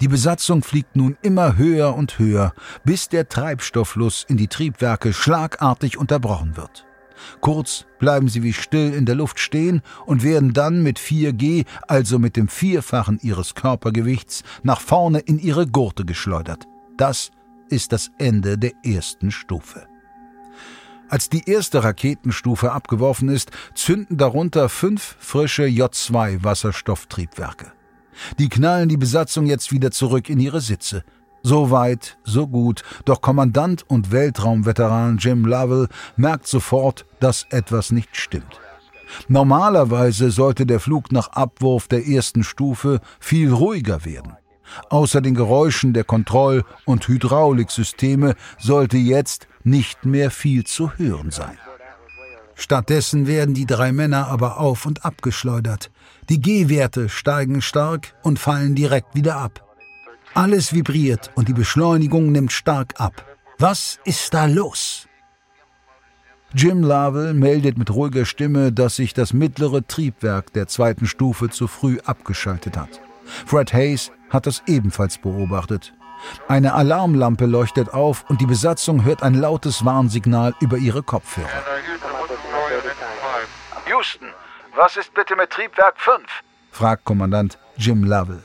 Die 0.00 0.08
Besatzung 0.08 0.62
fliegt 0.62 0.94
nun 0.94 1.16
immer 1.22 1.56
höher 1.56 1.94
und 1.94 2.18
höher, 2.18 2.52
bis 2.84 3.08
der 3.08 3.28
Treibstofffluss 3.28 4.24
in 4.28 4.36
die 4.36 4.46
Triebwerke 4.46 5.12
schlagartig 5.12 5.98
unterbrochen 5.98 6.56
wird. 6.56 6.86
Kurz 7.40 7.84
bleiben 7.98 8.28
sie 8.28 8.44
wie 8.44 8.52
still 8.52 8.94
in 8.94 9.06
der 9.06 9.16
Luft 9.16 9.40
stehen 9.40 9.82
und 10.06 10.22
werden 10.22 10.52
dann 10.52 10.84
mit 10.84 11.00
4G, 11.00 11.66
also 11.88 12.20
mit 12.20 12.36
dem 12.36 12.46
Vierfachen 12.46 13.18
ihres 13.22 13.56
Körpergewichts, 13.56 14.44
nach 14.62 14.80
vorne 14.80 15.18
in 15.18 15.40
ihre 15.40 15.66
Gurte 15.66 16.04
geschleudert. 16.04 16.68
Das 16.96 17.32
ist 17.68 17.92
das 17.92 18.12
Ende 18.18 18.56
der 18.56 18.74
ersten 18.84 19.32
Stufe. 19.32 19.88
Als 21.08 21.28
die 21.28 21.48
erste 21.48 21.82
Raketenstufe 21.82 22.70
abgeworfen 22.70 23.30
ist, 23.30 23.50
zünden 23.74 24.18
darunter 24.18 24.68
fünf 24.68 25.16
frische 25.18 25.64
J2-Wasserstofftriebwerke. 25.64 27.72
Die 28.38 28.48
knallen 28.48 28.88
die 28.88 28.96
Besatzung 28.96 29.46
jetzt 29.46 29.72
wieder 29.72 29.90
zurück 29.90 30.28
in 30.28 30.40
ihre 30.40 30.60
Sitze. 30.60 31.04
So 31.42 31.70
weit, 31.70 32.18
so 32.24 32.46
gut, 32.46 32.82
doch 33.04 33.20
Kommandant 33.20 33.84
und 33.88 34.10
Weltraumveteran 34.10 35.18
Jim 35.18 35.44
Lovell 35.44 35.88
merkt 36.16 36.46
sofort, 36.46 37.06
dass 37.20 37.46
etwas 37.50 37.92
nicht 37.92 38.16
stimmt. 38.16 38.60
Normalerweise 39.28 40.30
sollte 40.30 40.66
der 40.66 40.80
Flug 40.80 41.12
nach 41.12 41.28
Abwurf 41.28 41.88
der 41.88 42.06
ersten 42.06 42.44
Stufe 42.44 43.00
viel 43.20 43.52
ruhiger 43.52 44.04
werden. 44.04 44.36
Außer 44.90 45.20
den 45.20 45.34
Geräuschen 45.34 45.94
der 45.94 46.04
Kontroll- 46.04 46.64
und 46.84 47.08
Hydrauliksysteme 47.08 48.34
sollte 48.58 48.98
jetzt 48.98 49.48
nicht 49.64 50.04
mehr 50.04 50.30
viel 50.30 50.64
zu 50.64 50.92
hören 50.96 51.30
sein. 51.30 51.58
Stattdessen 52.60 53.28
werden 53.28 53.54
die 53.54 53.66
drei 53.66 53.92
Männer 53.92 54.26
aber 54.26 54.58
auf 54.58 54.84
und 54.84 55.04
abgeschleudert. 55.04 55.92
Die 56.28 56.40
G-Werte 56.40 57.08
steigen 57.08 57.62
stark 57.62 58.16
und 58.24 58.40
fallen 58.40 58.74
direkt 58.74 59.14
wieder 59.14 59.36
ab. 59.36 59.64
Alles 60.34 60.74
vibriert 60.74 61.30
und 61.36 61.46
die 61.46 61.52
Beschleunigung 61.52 62.32
nimmt 62.32 62.50
stark 62.50 62.94
ab. 63.00 63.24
Was 63.58 64.00
ist 64.04 64.34
da 64.34 64.46
los? 64.46 65.06
Jim 66.52 66.82
Lovell 66.82 67.32
meldet 67.32 67.78
mit 67.78 67.92
ruhiger 67.94 68.24
Stimme, 68.24 68.72
dass 68.72 68.96
sich 68.96 69.14
das 69.14 69.32
mittlere 69.32 69.86
Triebwerk 69.86 70.52
der 70.52 70.66
zweiten 70.66 71.06
Stufe 71.06 71.50
zu 71.50 71.68
früh 71.68 72.00
abgeschaltet 72.04 72.76
hat. 72.76 73.00
Fred 73.46 73.72
Hayes 73.72 74.10
hat 74.30 74.46
das 74.46 74.64
ebenfalls 74.66 75.18
beobachtet. 75.18 75.94
Eine 76.48 76.74
Alarmlampe 76.74 77.46
leuchtet 77.46 77.94
auf 77.94 78.24
und 78.28 78.40
die 78.40 78.46
Besatzung 78.46 79.04
hört 79.04 79.22
ein 79.22 79.34
lautes 79.34 79.84
Warnsignal 79.84 80.54
über 80.60 80.76
ihre 80.76 81.04
Kopfhörer. 81.04 81.62
Houston, 83.98 84.28
was 84.76 84.96
ist 84.96 85.12
bitte 85.12 85.34
mit 85.34 85.50
Triebwerk 85.50 85.98
5? 85.98 86.22
fragt 86.70 87.04
Kommandant 87.04 87.58
Jim 87.76 88.04
Lovell. 88.04 88.44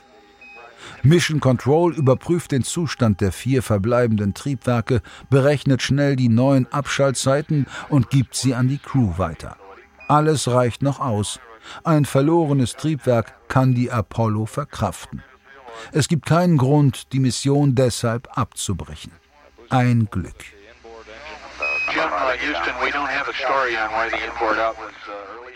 Mission 1.04 1.38
Control 1.38 1.94
überprüft 1.94 2.50
den 2.50 2.64
Zustand 2.64 3.20
der 3.20 3.30
vier 3.30 3.62
verbleibenden 3.62 4.34
Triebwerke, 4.34 5.00
berechnet 5.30 5.80
schnell 5.80 6.16
die 6.16 6.28
neuen 6.28 6.66
Abschaltzeiten 6.72 7.68
und 7.88 8.10
gibt 8.10 8.34
sie 8.34 8.56
an 8.56 8.66
die 8.66 8.78
Crew 8.78 9.16
weiter. 9.16 9.56
Alles 10.08 10.48
reicht 10.48 10.82
noch 10.82 10.98
aus. 10.98 11.38
Ein 11.84 12.04
verlorenes 12.04 12.74
Triebwerk 12.74 13.48
kann 13.48 13.76
die 13.76 13.92
Apollo 13.92 14.46
verkraften. 14.46 15.22
Es 15.92 16.08
gibt 16.08 16.26
keinen 16.26 16.58
Grund, 16.58 17.12
die 17.12 17.20
Mission 17.20 17.76
deshalb 17.76 18.28
abzubrechen. 18.36 19.12
Ein 19.70 20.08
Glück. 20.10 20.34
Jim, 21.92 22.10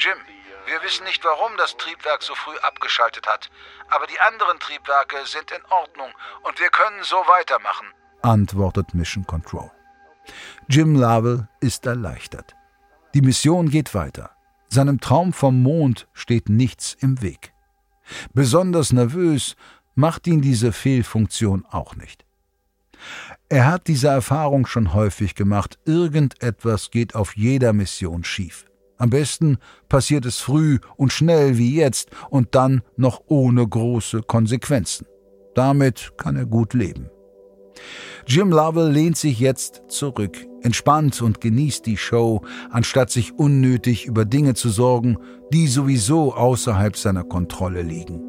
wir 0.04 0.82
wissen 0.82 1.04
nicht, 1.04 1.24
warum 1.24 1.56
das 1.56 1.76
Triebwerk 1.76 2.22
so 2.22 2.34
früh 2.34 2.56
abgeschaltet 2.58 3.26
hat, 3.26 3.50
aber 3.88 4.06
die 4.06 4.20
anderen 4.20 4.58
Triebwerke 4.58 5.16
sind 5.24 5.50
in 5.50 5.64
Ordnung 5.70 6.10
und 6.42 6.60
wir 6.60 6.68
können 6.68 7.02
so 7.02 7.16
weitermachen, 7.16 7.86
antwortet 8.22 8.94
Mission 8.94 9.26
Control. 9.26 9.70
Jim 10.68 10.94
Lovell 10.94 11.48
ist 11.60 11.86
erleichtert. 11.86 12.54
Die 13.14 13.22
Mission 13.22 13.70
geht 13.70 13.94
weiter. 13.94 14.30
Seinem 14.68 15.00
Traum 15.00 15.32
vom 15.32 15.62
Mond 15.62 16.06
steht 16.12 16.50
nichts 16.50 16.94
im 17.00 17.22
Weg. 17.22 17.54
Besonders 18.34 18.92
nervös 18.92 19.56
macht 19.94 20.26
ihn 20.26 20.42
diese 20.42 20.72
Fehlfunktion 20.72 21.64
auch 21.70 21.96
nicht. 21.96 22.26
Er 23.48 23.66
hat 23.66 23.86
diese 23.86 24.08
Erfahrung 24.08 24.66
schon 24.66 24.92
häufig 24.92 25.34
gemacht, 25.34 25.78
irgendetwas 25.86 26.90
geht 26.90 27.14
auf 27.14 27.36
jeder 27.36 27.72
Mission 27.72 28.24
schief. 28.24 28.66
Am 28.98 29.10
besten 29.10 29.58
passiert 29.88 30.26
es 30.26 30.38
früh 30.38 30.78
und 30.96 31.12
schnell 31.12 31.56
wie 31.56 31.74
jetzt 31.74 32.10
und 32.30 32.54
dann 32.54 32.82
noch 32.96 33.22
ohne 33.28 33.66
große 33.66 34.22
Konsequenzen. 34.22 35.06
Damit 35.54 36.12
kann 36.16 36.36
er 36.36 36.46
gut 36.46 36.74
leben. 36.74 37.08
Jim 38.26 38.50
Lovell 38.50 38.90
lehnt 38.90 39.16
sich 39.16 39.38
jetzt 39.38 39.82
zurück, 39.88 40.36
entspannt 40.62 41.22
und 41.22 41.40
genießt 41.40 41.86
die 41.86 41.96
Show, 41.96 42.42
anstatt 42.70 43.10
sich 43.10 43.32
unnötig 43.38 44.04
über 44.06 44.24
Dinge 44.24 44.54
zu 44.54 44.68
sorgen, 44.68 45.16
die 45.52 45.66
sowieso 45.66 46.34
außerhalb 46.34 46.96
seiner 46.96 47.24
Kontrolle 47.24 47.82
liegen. 47.82 48.20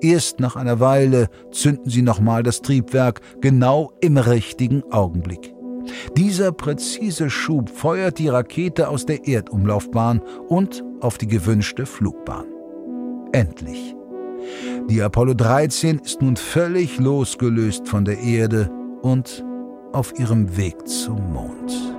Erst 0.00 0.40
nach 0.40 0.56
einer 0.56 0.80
Weile 0.80 1.28
zünden 1.52 1.90
sie 1.90 2.02
nochmal 2.02 2.42
das 2.42 2.62
Triebwerk, 2.62 3.20
genau 3.40 3.92
im 4.00 4.16
richtigen 4.16 4.82
Augenblick. 4.90 5.53
Dieser 6.16 6.52
präzise 6.52 7.30
Schub 7.30 7.68
feuert 7.70 8.18
die 8.18 8.28
Rakete 8.28 8.88
aus 8.88 9.06
der 9.06 9.26
Erdumlaufbahn 9.26 10.20
und 10.48 10.84
auf 11.00 11.18
die 11.18 11.28
gewünschte 11.28 11.86
Flugbahn. 11.86 12.46
Endlich. 13.32 13.94
Die 14.88 15.02
Apollo 15.02 15.34
13 15.34 15.98
ist 16.00 16.20
nun 16.20 16.36
völlig 16.36 16.98
losgelöst 16.98 17.88
von 17.88 18.04
der 18.04 18.18
Erde 18.18 18.70
und 19.02 19.44
auf 19.92 20.18
ihrem 20.18 20.56
Weg 20.56 20.86
zum 20.86 21.32
Mond. 21.32 21.94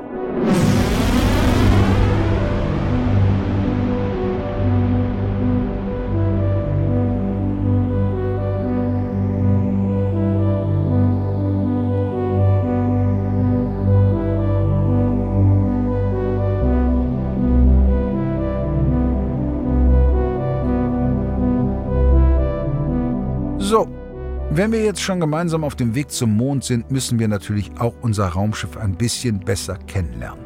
Wenn 24.55 24.71
wir 24.71 24.83
jetzt 24.83 25.01
schon 25.01 25.19
gemeinsam 25.19 25.63
auf 25.63 25.75
dem 25.75 25.95
Weg 25.95 26.11
zum 26.11 26.35
Mond 26.37 26.63
sind, 26.63 26.89
müssen 26.89 27.19
wir 27.19 27.27
natürlich 27.27 27.71
auch 27.77 27.93
unser 28.01 28.27
Raumschiff 28.27 28.77
ein 28.77 28.95
bisschen 28.95 29.39
besser 29.39 29.77
kennenlernen. 29.77 30.45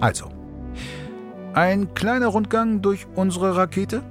Also, 0.00 0.28
ein 1.52 1.92
kleiner 1.94 2.28
Rundgang 2.28 2.80
durch 2.80 3.06
unsere 3.16 3.56
Rakete? 3.56 4.02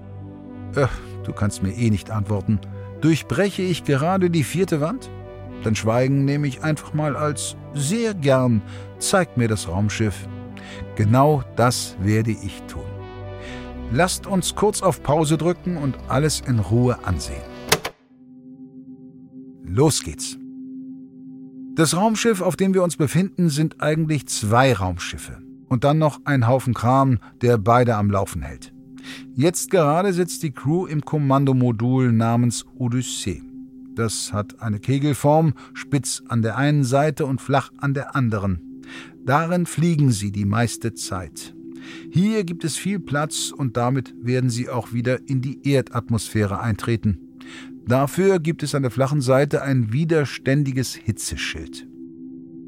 Äh, 0.75 0.87
du 1.23 1.31
kannst 1.31 1.63
mir 1.63 1.71
eh 1.71 1.89
nicht 1.89 2.11
antworten. 2.11 2.59
Durchbreche 2.99 3.61
ich 3.61 3.85
gerade 3.85 4.29
die 4.29 4.43
vierte 4.43 4.81
Wand? 4.81 5.09
Dann 5.63 5.75
Schweigen 5.75 6.25
nehme 6.25 6.47
ich 6.47 6.63
einfach 6.63 6.93
mal 6.93 7.15
als 7.15 7.55
sehr 7.73 8.13
gern. 8.13 8.61
Zeig 8.99 9.37
mir 9.37 9.47
das 9.47 9.69
Raumschiff. 9.69 10.27
Genau 10.95 11.43
das 11.55 11.95
werde 12.01 12.31
ich 12.31 12.61
tun. 12.63 12.83
Lasst 13.91 14.27
uns 14.27 14.55
kurz 14.55 14.81
auf 14.81 15.01
Pause 15.01 15.37
drücken 15.37 15.77
und 15.77 15.97
alles 16.09 16.41
in 16.41 16.59
Ruhe 16.59 16.99
ansehen. 17.05 17.48
Los 19.71 20.01
geht's. 20.03 20.37
Das 21.75 21.95
Raumschiff, 21.95 22.41
auf 22.41 22.55
dem 22.55 22.73
wir 22.73 22.83
uns 22.83 22.97
befinden, 22.97 23.49
sind 23.49 23.81
eigentlich 23.81 24.25
zwei 24.25 24.73
Raumschiffe 24.73 25.37
und 25.67 25.83
dann 25.83 25.99
noch 25.99 26.21
ein 26.25 26.47
Haufen 26.47 26.73
Kram, 26.73 27.19
der 27.41 27.59
beide 27.59 27.95
am 27.95 28.09
Laufen 28.09 28.41
hält. 28.41 28.73
Jetzt 29.35 29.69
gerade 29.69 30.11
sitzt 30.11 30.41
die 30.41 30.51
Crew 30.51 30.87
im 30.87 31.01
Kommandomodul 31.01 32.11
namens 32.11 32.65
Odyssee. 32.77 33.43
Das 33.93 34.33
hat 34.33 34.59
eine 34.59 34.79
Kegelform, 34.79 35.53
spitz 35.73 36.23
an 36.27 36.41
der 36.41 36.57
einen 36.57 36.83
Seite 36.83 37.27
und 37.27 37.39
flach 37.39 37.71
an 37.77 37.93
der 37.93 38.15
anderen. 38.15 38.81
Darin 39.23 39.67
fliegen 39.67 40.11
sie 40.11 40.31
die 40.31 40.45
meiste 40.45 40.95
Zeit. 40.95 41.53
Hier 42.09 42.43
gibt 42.43 42.63
es 42.63 42.75
viel 42.75 42.99
Platz 42.99 43.53
und 43.55 43.77
damit 43.77 44.15
werden 44.19 44.49
sie 44.49 44.67
auch 44.67 44.93
wieder 44.93 45.29
in 45.29 45.41
die 45.41 45.59
Erdatmosphäre 45.63 46.59
eintreten. 46.59 47.28
Dafür 47.89 48.37
gibt 48.37 48.61
es 48.61 48.75
an 48.75 48.83
der 48.83 48.91
flachen 48.91 49.19
Seite 49.19 49.63
ein 49.63 49.91
widerständiges 49.91 50.93
Hitzeschild. 50.93 51.87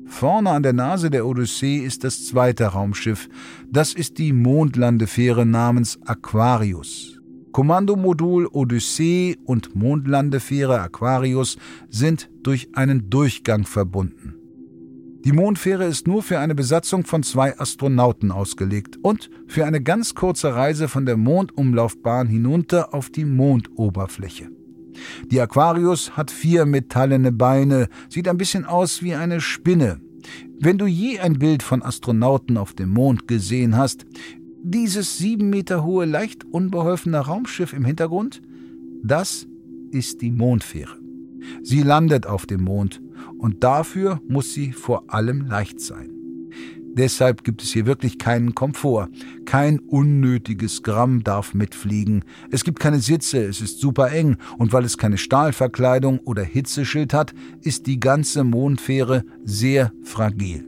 Vorne 0.08 0.50
an 0.50 0.64
der 0.64 0.74
Nase 0.74 1.12
der 1.12 1.28
Odyssee 1.28 1.78
ist 1.78 2.04
das 2.04 2.26
zweite 2.26 2.66
Raumschiff. 2.66 3.30
Das 3.70 3.94
ist 3.94 4.18
die 4.18 4.34
Mondlandefähre 4.34 5.46
namens 5.46 6.00
Aquarius. 6.06 7.20
Kommandomodul 7.52 8.48
Odyssee 8.48 9.38
und 9.46 9.76
Mondlandefähre 9.76 10.82
Aquarius 10.82 11.58
sind 11.92 12.32
durch 12.42 12.70
einen 12.74 13.12
Durchgang 13.12 13.68
verbunden. 13.68 14.34
Die 15.24 15.34
Mondfähre 15.34 15.86
ist 15.86 16.08
nur 16.08 16.24
für 16.24 16.40
eine 16.40 16.56
Besatzung 16.56 17.06
von 17.06 17.22
zwei 17.22 17.60
Astronauten 17.60 18.32
ausgelegt 18.32 18.98
und 19.04 19.30
für 19.46 19.68
eine 19.68 19.84
ganz 19.84 20.16
kurze 20.16 20.56
Reise 20.56 20.88
von 20.88 21.06
der 21.06 21.18
Mondumlaufbahn 21.18 22.26
hinunter 22.26 22.96
auf 22.96 23.12
die 23.12 23.26
Mondoberfläche. 23.26 24.50
Die 25.30 25.40
Aquarius 25.40 26.18
hat 26.18 26.32
vier 26.32 26.66
metallene 26.66 27.32
Beine, 27.32 27.88
sieht 28.10 28.28
ein 28.28 28.38
bisschen 28.38 28.66
aus 28.66 29.02
wie 29.02 29.16
eine 29.16 29.42
Spinne. 29.42 30.02
Wenn 30.60 30.78
du 30.78 30.86
je 30.86 31.20
ein 31.20 31.40
Bild 31.40 31.64
von 31.64 31.82
Astronauten 31.82 32.58
auf 32.58 32.74
dem 32.74 32.90
Mond 32.90 33.28
gesehen 33.28 33.78
hast, 33.78 34.06
dieses 34.64 35.18
sieben 35.18 35.50
Meter 35.50 35.84
hohe, 35.84 36.06
leicht 36.06 36.44
unbeholfene 36.44 37.18
Raumschiff 37.18 37.74
im 37.74 37.86
Hintergrund, 37.86 38.42
das 39.04 39.48
ist 39.90 40.22
die 40.22 40.32
Mondfähre. 40.32 40.98
Sie 41.64 41.82
landet 41.82 42.28
auf 42.28 42.46
dem 42.46 42.64
Mond 42.64 43.02
und 43.40 43.64
dafür 43.64 44.22
muss 44.28 44.54
sie 44.54 44.72
vor 44.72 45.12
allem 45.12 45.48
leicht 45.48 45.80
sein. 45.80 46.21
Deshalb 46.94 47.44
gibt 47.44 47.64
es 47.64 47.72
hier 47.72 47.86
wirklich 47.86 48.18
keinen 48.18 48.54
Komfort. 48.54 49.08
Kein 49.46 49.80
unnötiges 49.80 50.84
Gramm 50.84 51.24
darf 51.24 51.54
mitfliegen. 51.54 52.26
Es 52.52 52.64
gibt 52.64 52.80
keine 52.80 53.00
Sitze, 53.00 53.44
es 53.44 53.62
ist 53.62 53.80
super 53.80 54.12
eng 54.12 54.38
und 54.58 54.74
weil 54.74 54.84
es 54.84 54.98
keine 54.98 55.18
Stahlverkleidung 55.18 56.20
oder 56.20 56.44
Hitzeschild 56.44 57.14
hat, 57.14 57.34
ist 57.62 57.88
die 57.88 58.00
ganze 58.00 58.44
Mondfähre 58.44 59.24
sehr 59.46 59.94
fragil. 60.04 60.68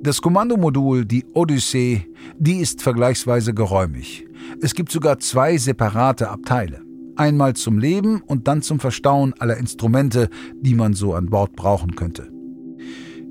Das 0.00 0.22
Kommandomodul, 0.22 1.04
die 1.04 1.24
Odyssee, 1.34 2.06
die 2.38 2.58
ist 2.58 2.82
vergleichsweise 2.82 3.52
geräumig. 3.52 4.26
Es 4.62 4.74
gibt 4.74 4.92
sogar 4.92 5.18
zwei 5.18 5.58
separate 5.58 6.30
Abteile. 6.30 6.82
Einmal 7.16 7.54
zum 7.54 7.78
Leben 7.78 8.22
und 8.22 8.46
dann 8.46 8.62
zum 8.62 8.78
Verstauen 8.78 9.34
aller 9.40 9.56
Instrumente, 9.56 10.30
die 10.60 10.74
man 10.74 10.94
so 10.94 11.14
an 11.14 11.26
Bord 11.26 11.56
brauchen 11.56 11.96
könnte. 11.96 12.37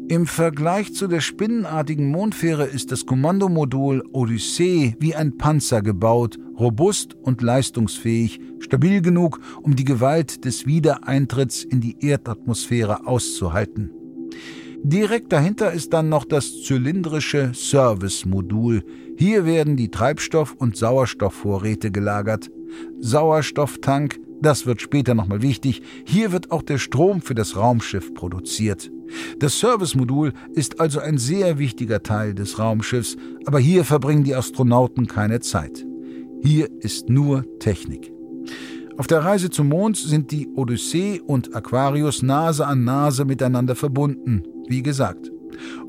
Im 0.09 0.25
Vergleich 0.25 0.93
zu 0.93 1.07
der 1.07 1.19
spinnenartigen 1.19 2.09
Mondfähre 2.09 2.63
ist 2.63 2.93
das 2.93 3.05
Kommandomodul 3.05 4.05
Odyssee 4.13 4.95
wie 5.01 5.13
ein 5.13 5.37
Panzer 5.37 5.81
gebaut, 5.81 6.39
robust 6.57 7.15
und 7.15 7.41
leistungsfähig, 7.41 8.39
stabil 8.59 9.01
genug, 9.01 9.41
um 9.63 9.75
die 9.75 9.83
Gewalt 9.83 10.45
des 10.45 10.65
Wiedereintritts 10.65 11.65
in 11.65 11.81
die 11.81 11.97
Erdatmosphäre 11.99 13.05
auszuhalten. 13.05 13.91
Direkt 14.81 15.33
dahinter 15.33 15.73
ist 15.73 15.91
dann 15.91 16.07
noch 16.07 16.23
das 16.23 16.61
zylindrische 16.63 17.51
Service-Modul. 17.53 18.85
Hier 19.17 19.45
werden 19.45 19.75
die 19.75 19.89
Treibstoff- 19.89 20.55
und 20.57 20.77
Sauerstoffvorräte 20.77 21.91
gelagert. 21.91 22.49
Sauerstofftank, 23.01 24.21
das 24.41 24.65
wird 24.65 24.81
später 24.81 25.15
nochmal 25.15 25.41
wichtig. 25.41 25.81
Hier 26.05 26.31
wird 26.31 26.51
auch 26.51 26.61
der 26.61 26.77
Strom 26.77 27.21
für 27.21 27.35
das 27.35 27.57
Raumschiff 27.57 28.13
produziert. 28.13 28.89
Das 29.39 29.59
Servicemodul 29.59 30.33
ist 30.53 30.79
also 30.79 30.99
ein 30.99 31.17
sehr 31.17 31.59
wichtiger 31.59 32.03
Teil 32.03 32.33
des 32.33 32.59
Raumschiffs, 32.59 33.17
aber 33.45 33.59
hier 33.59 33.83
verbringen 33.83 34.23
die 34.23 34.35
Astronauten 34.35 35.07
keine 35.07 35.39
Zeit. 35.39 35.85
Hier 36.43 36.69
ist 36.79 37.09
nur 37.09 37.45
Technik. 37.59 38.11
Auf 38.97 39.07
der 39.07 39.19
Reise 39.19 39.49
zum 39.49 39.69
Mond 39.69 39.97
sind 39.97 40.31
die 40.31 40.47
Odyssee 40.55 41.21
und 41.25 41.55
Aquarius 41.55 42.23
Nase 42.23 42.65
an 42.65 42.83
Nase 42.83 43.25
miteinander 43.25 43.75
verbunden, 43.75 44.43
wie 44.67 44.81
gesagt. 44.81 45.31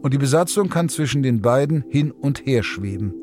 Und 0.03 0.15
die 0.15 0.19
Besatzung 0.19 0.69
kann 0.69 0.89
zwischen 0.89 1.23
den 1.23 1.41
beiden 1.41 1.85
hin 1.89 2.11
und 2.11 2.47
her 2.47 2.63
schweben. 2.63 3.15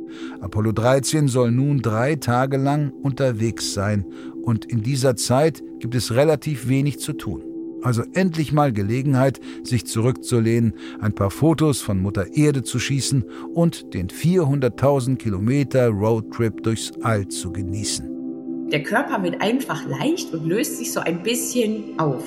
Apollo 0.41 0.71
13 0.73 1.27
soll 1.27 1.51
nun 1.51 1.81
drei 1.81 2.15
Tage 2.15 2.57
lang 2.57 2.91
unterwegs 2.91 3.73
sein, 3.73 4.05
und 4.43 4.65
in 4.65 4.83
dieser 4.83 5.15
Zeit 5.15 5.63
gibt 5.79 5.95
es 5.95 6.13
relativ 6.13 6.67
wenig 6.67 6.99
zu 6.99 7.13
tun. 7.13 7.43
Also 7.85 8.01
endlich 8.13 8.51
mal 8.51 8.73
Gelegenheit, 8.73 9.39
sich 9.63 9.85
zurückzulehnen, 9.85 10.73
ein 11.01 11.13
paar 11.13 11.29
Fotos 11.29 11.81
von 11.81 12.01
Mutter 12.01 12.35
Erde 12.35 12.63
zu 12.63 12.79
schießen 12.79 13.23
und 13.53 13.93
den 13.93 14.07
400.000 14.07 15.17
Kilometer 15.17 15.89
Roadtrip 15.89 16.63
durchs 16.63 16.93
All 17.03 17.27
zu 17.27 17.53
genießen. 17.53 18.69
Der 18.71 18.81
Körper 18.81 19.21
wird 19.21 19.39
einfach 19.39 19.85
leicht 19.85 20.33
und 20.33 20.47
löst 20.47 20.79
sich 20.79 20.91
so 20.91 20.99
ein 20.99 21.21
bisschen 21.21 21.99
auf. 21.99 22.23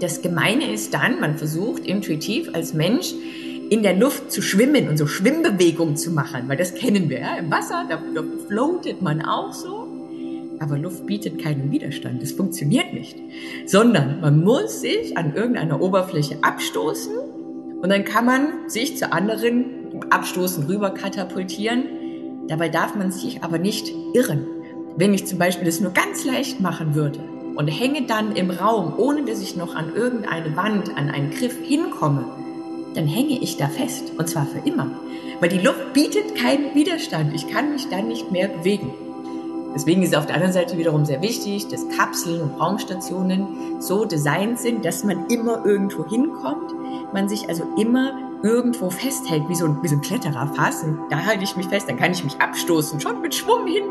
Das 0.00 0.22
Gemeine 0.22 0.72
ist 0.72 0.94
dann, 0.94 1.20
man 1.20 1.36
versucht 1.36 1.84
intuitiv 1.84 2.48
als 2.54 2.72
Mensch 2.72 3.12
in 3.68 3.82
der 3.82 3.94
Luft 3.94 4.32
zu 4.32 4.40
schwimmen 4.40 4.88
und 4.88 4.96
so 4.96 5.06
Schwimmbewegungen 5.06 5.98
zu 5.98 6.10
machen, 6.12 6.48
weil 6.48 6.56
das 6.56 6.74
kennen 6.74 7.10
wir. 7.10 7.20
Ja? 7.20 7.36
Im 7.36 7.50
Wasser, 7.50 7.84
da, 7.90 8.00
da 8.14 8.22
floatet 8.48 9.02
man 9.02 9.20
auch 9.20 9.52
so. 9.52 9.85
Aber 10.58 10.78
Luft 10.78 11.06
bietet 11.06 11.42
keinen 11.42 11.70
Widerstand. 11.70 12.22
Das 12.22 12.32
funktioniert 12.32 12.92
nicht. 12.92 13.16
Sondern 13.66 14.20
man 14.20 14.42
muss 14.42 14.80
sich 14.80 15.16
an 15.16 15.34
irgendeiner 15.34 15.80
Oberfläche 15.80 16.38
abstoßen 16.42 17.12
und 17.82 17.90
dann 17.90 18.04
kann 18.04 18.24
man 18.24 18.68
sich 18.68 18.96
zu 18.96 19.12
anderen 19.12 20.02
abstoßen, 20.10 20.64
rüber 20.66 20.90
katapultieren. 20.90 21.84
Dabei 22.48 22.68
darf 22.68 22.94
man 22.94 23.10
sich 23.10 23.42
aber 23.44 23.58
nicht 23.58 23.92
irren. 24.14 24.46
Wenn 24.96 25.12
ich 25.12 25.26
zum 25.26 25.38
Beispiel 25.38 25.66
das 25.66 25.80
nur 25.80 25.92
ganz 25.92 26.24
leicht 26.24 26.60
machen 26.60 26.94
würde 26.94 27.20
und 27.54 27.68
hänge 27.68 28.06
dann 28.06 28.34
im 28.34 28.50
Raum, 28.50 28.94
ohne 28.96 29.24
dass 29.24 29.42
ich 29.42 29.56
noch 29.56 29.74
an 29.74 29.94
irgendeine 29.94 30.56
Wand, 30.56 30.96
an 30.96 31.10
einen 31.10 31.30
Griff 31.30 31.58
hinkomme, 31.62 32.24
dann 32.94 33.06
hänge 33.06 33.38
ich 33.40 33.56
da 33.56 33.68
fest. 33.68 34.12
Und 34.16 34.28
zwar 34.28 34.46
für 34.46 34.66
immer. 34.66 34.90
Weil 35.40 35.50
die 35.50 35.58
Luft 35.58 35.92
bietet 35.92 36.34
keinen 36.34 36.74
Widerstand. 36.74 37.34
Ich 37.34 37.46
kann 37.46 37.72
mich 37.72 37.88
dann 37.88 38.08
nicht 38.08 38.32
mehr 38.32 38.48
bewegen. 38.48 38.90
Deswegen 39.76 40.02
ist 40.02 40.12
es 40.12 40.16
auf 40.16 40.24
der 40.24 40.36
anderen 40.36 40.54
Seite 40.54 40.78
wiederum 40.78 41.04
sehr 41.04 41.20
wichtig, 41.20 41.68
dass 41.68 41.86
Kapseln 41.98 42.40
und 42.40 42.58
Raumstationen 42.58 43.78
so 43.78 44.06
designt 44.06 44.58
sind, 44.58 44.86
dass 44.86 45.04
man 45.04 45.26
immer 45.26 45.66
irgendwo 45.66 46.08
hinkommt, 46.08 46.72
man 47.12 47.28
sich 47.28 47.46
also 47.50 47.64
immer 47.78 48.40
irgendwo 48.42 48.88
festhält, 48.88 49.42
wie 49.50 49.54
so 49.54 49.66
ein, 49.66 49.76
wie 49.82 49.88
so 49.88 49.96
ein 49.96 50.00
Kletterer 50.00 50.50
fast. 50.56 50.82
Und 50.82 50.98
da 51.10 51.18
halte 51.26 51.44
ich 51.44 51.58
mich 51.58 51.66
fest, 51.66 51.90
dann 51.90 51.98
kann 51.98 52.12
ich 52.12 52.24
mich 52.24 52.40
abstoßen, 52.40 53.02
schon 53.02 53.20
mit 53.20 53.34
Schwung 53.34 53.66
hin. 53.66 53.84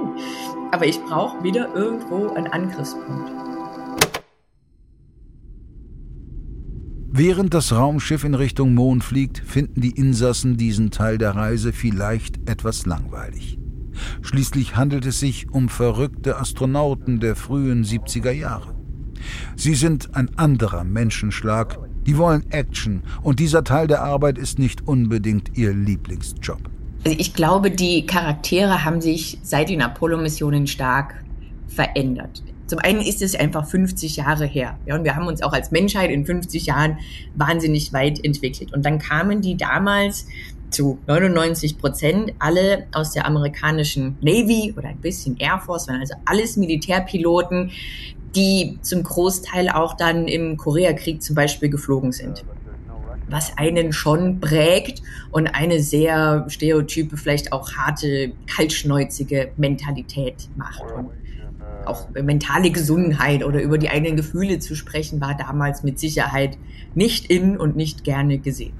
Aber 0.72 0.88
ich 0.88 1.00
brauche 1.04 1.44
wieder 1.44 1.76
irgendwo 1.76 2.34
einen 2.34 2.48
Angriffspunkt. 2.48 3.32
Während 7.12 7.54
das 7.54 7.72
Raumschiff 7.72 8.24
in 8.24 8.34
Richtung 8.34 8.74
Mond 8.74 9.04
fliegt, 9.04 9.38
finden 9.38 9.82
die 9.82 9.92
Insassen 9.92 10.58
diesen 10.58 10.90
Teil 10.90 11.20
der 11.20 11.36
Reise 11.36 11.74
vielleicht 11.74 12.50
etwas 12.50 12.88
langweilig. 12.88 13.60
Schließlich 14.22 14.76
handelt 14.76 15.06
es 15.06 15.20
sich 15.20 15.50
um 15.52 15.70
verrückte 15.70 16.38
Astronauten 16.38 17.20
der 17.20 17.36
frühen 17.36 17.84
70er 17.84 18.32
Jahre. 18.32 18.76
Sie 19.56 19.76
sind 19.76 20.16
ein 20.16 20.38
anderer 20.38 20.84
Menschenschlag, 20.84 21.80
die 22.06 22.18
wollen 22.18 22.50
Action 22.52 23.04
und 23.24 23.40
dieser 23.40 23.64
Teil 23.64 23.88
der 23.88 24.04
Arbeit 24.04 24.38
ist 24.38 24.60
nicht 24.60 24.88
unbedingt 24.88 25.58
ihr 25.58 25.74
Lieblingsjob. 25.74 26.60
Also 27.06 27.18
ich 27.20 27.34
glaube, 27.34 27.72
die 27.72 28.06
Charaktere 28.06 28.84
haben 28.84 29.02
sich 29.02 29.40
seit 29.44 29.70
den 29.70 29.82
Apollo-Missionen 29.82 30.68
stark 30.68 31.24
verändert. 31.68 32.44
Zum 32.68 32.80
einen 32.80 33.02
ist 33.02 33.22
es 33.22 33.36
einfach 33.36 33.68
50 33.68 34.16
Jahre 34.16 34.46
her. 34.46 34.80
Ja, 34.88 34.96
und 34.96 35.04
wir 35.04 35.16
haben 35.16 35.28
uns 35.28 35.44
auch 35.44 35.54
als 35.54 35.70
Menschheit 35.70 36.10
in 36.10 36.26
50 36.26 36.66
Jahren 36.66 36.98
wahnsinnig 37.36 37.94
weit 37.94 38.24
entwickelt. 38.24 38.74
Und 38.74 38.84
dann 38.86 38.98
kamen 38.98 39.42
die 39.42 39.56
damals 39.56 40.26
zu 40.70 41.00
99 41.08 41.78
Prozent 41.78 42.34
alle 42.40 42.88
aus 42.94 43.12
der 43.12 43.26
amerikanischen 43.26 44.18
Navy 44.22 44.74
oder 44.78 44.90
ein 44.90 45.02
bisschen 45.02 45.38
Air 45.38 45.60
Force, 45.60 45.88
waren 45.88 46.02
also 46.02 46.16
alles 46.26 46.58
Militärpiloten, 46.58 47.72
die 48.36 48.78
zum 48.82 49.04
Großteil 49.04 49.70
auch 49.70 49.96
dann 49.96 50.28
im 50.28 50.58
Koreakrieg 50.58 51.22
zum 51.22 51.36
Beispiel 51.36 51.70
geflogen 51.70 52.12
sind 52.12 52.44
was 53.28 53.58
einen 53.58 53.92
schon 53.94 54.40
prägt 54.40 55.02
und 55.32 55.48
eine 55.48 55.80
sehr 55.80 56.46
stereotype, 56.48 57.18
vielleicht 57.18 57.52
auch 57.52 57.74
harte, 57.74 58.34
kaltschnäuzige 58.48 59.52
Mentalität 59.58 60.48
macht. 60.56 60.84
Und 60.96 61.10
auch 61.86 62.08
mentale 62.10 62.72
Gesundheit 62.72 63.44
oder 63.44 63.62
über 63.62 63.78
die 63.78 63.90
eigenen 63.90 64.16
Gefühle 64.16 64.60
zu 64.60 64.76
sprechen, 64.76 65.22
war 65.22 65.36
damals 65.38 65.84
mit 65.84 66.00
Sicherheit 66.00 66.58
nicht 66.96 67.28
in 67.28 67.58
und 67.58 67.76
nicht 67.76 68.04
gerne 68.04 68.40
gesehen. 68.40 68.74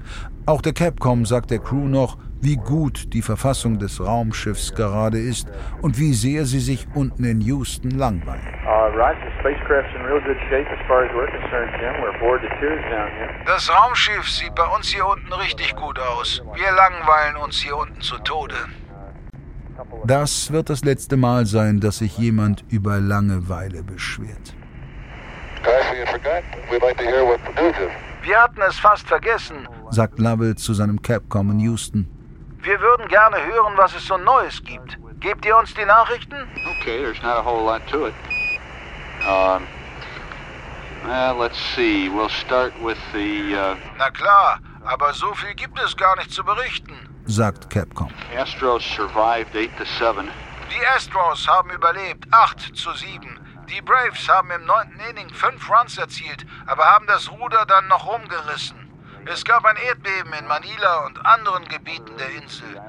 Auch 0.46 0.62
der 0.62 0.72
Capcom 0.72 1.26
sagt 1.26 1.50
der 1.50 1.58
Crew 1.58 1.88
noch, 1.88 2.18
wie 2.40 2.54
gut 2.54 3.12
die 3.12 3.22
Verfassung 3.22 3.80
des 3.80 4.00
Raumschiffs 4.00 4.74
gerade 4.76 5.18
ist 5.18 5.48
und 5.82 5.98
wie 5.98 6.12
sehr 6.12 6.44
sie 6.44 6.60
sich 6.60 6.86
unten 6.94 7.24
in 7.24 7.40
Houston 7.40 7.90
langweilen. 7.90 8.46
Das 13.44 13.70
Raumschiff 13.70 14.28
sieht 14.28 14.54
bei 14.54 14.66
uns 14.76 14.86
hier 14.88 15.04
unten 15.06 15.32
richtig 15.32 15.74
gut 15.74 15.98
aus. 15.98 16.40
Wir 16.54 16.70
langweilen 16.70 17.36
uns 17.44 17.60
hier 17.60 17.76
unten 17.76 18.00
zu 18.00 18.16
Tode. 18.18 18.54
Das 20.04 20.52
wird 20.52 20.70
das 20.70 20.84
letzte 20.84 21.16
Mal 21.16 21.46
sein, 21.46 21.80
dass 21.80 21.98
sich 21.98 22.16
jemand 22.18 22.64
über 22.70 23.00
Langeweile 23.00 23.82
beschwert. 23.82 24.54
Wir 28.26 28.42
hatten 28.42 28.60
es 28.62 28.78
fast 28.78 29.06
vergessen, 29.06 29.68
sagt 29.90 30.18
Lovell 30.18 30.56
zu 30.56 30.74
seinem 30.74 31.00
Capcom 31.00 31.52
in 31.52 31.60
Houston. 31.60 32.06
Wir 32.60 32.80
würden 32.80 33.06
gerne 33.08 33.36
hören, 33.36 33.74
was 33.76 33.94
es 33.94 34.04
so 34.06 34.16
Neues 34.16 34.62
gibt. 34.64 34.98
Gebt 35.20 35.46
ihr 35.46 35.56
uns 35.56 35.72
die 35.74 35.84
Nachrichten? 35.84 36.36
Okay, 36.80 36.98
there's 36.98 37.22
not 37.22 37.36
a 37.36 37.44
whole 37.44 37.64
lot 37.64 37.86
to 37.86 38.06
it. 38.06 38.14
Um, 39.26 39.62
well, 41.06 41.36
let's 41.38 41.58
see. 41.74 42.08
We'll 42.08 42.28
start 42.28 42.72
with 42.82 42.98
the. 43.12 43.54
Uh... 43.54 43.76
Na 43.96 44.10
klar, 44.10 44.58
aber 44.84 45.14
so 45.14 45.32
viel 45.34 45.54
gibt 45.54 45.78
es 45.78 45.96
gar 45.96 46.16
nicht 46.16 46.32
zu 46.32 46.42
berichten 46.42 47.06
sagt 47.26 47.70
Capcom. 47.70 48.08
Astros 48.36 48.82
survived 48.82 49.54
8 49.54 49.76
to 49.78 49.84
7. 49.84 50.28
Die 50.70 50.86
Astros 50.86 51.46
haben 51.46 51.70
überlebt, 51.70 52.26
8 52.30 52.76
zu 52.76 52.92
7. 52.92 53.38
Die 53.68 53.80
Braves 53.80 54.28
haben 54.28 54.50
im 54.52 54.64
neunten 54.64 55.00
Inning 55.00 55.28
fünf 55.30 55.68
Runs 55.68 55.98
erzielt, 55.98 56.46
aber 56.66 56.84
haben 56.84 57.06
das 57.06 57.30
Ruder 57.30 57.66
dann 57.66 57.88
noch 57.88 58.06
rumgerissen. 58.06 58.86
Es 59.26 59.44
gab 59.44 59.64
ein 59.64 59.76
Erdbeben 59.76 60.32
in 60.34 60.46
Manila 60.46 61.06
und 61.06 61.26
anderen 61.26 61.66
Gebieten 61.66 62.16
der 62.16 62.30
Insel. 62.30 62.80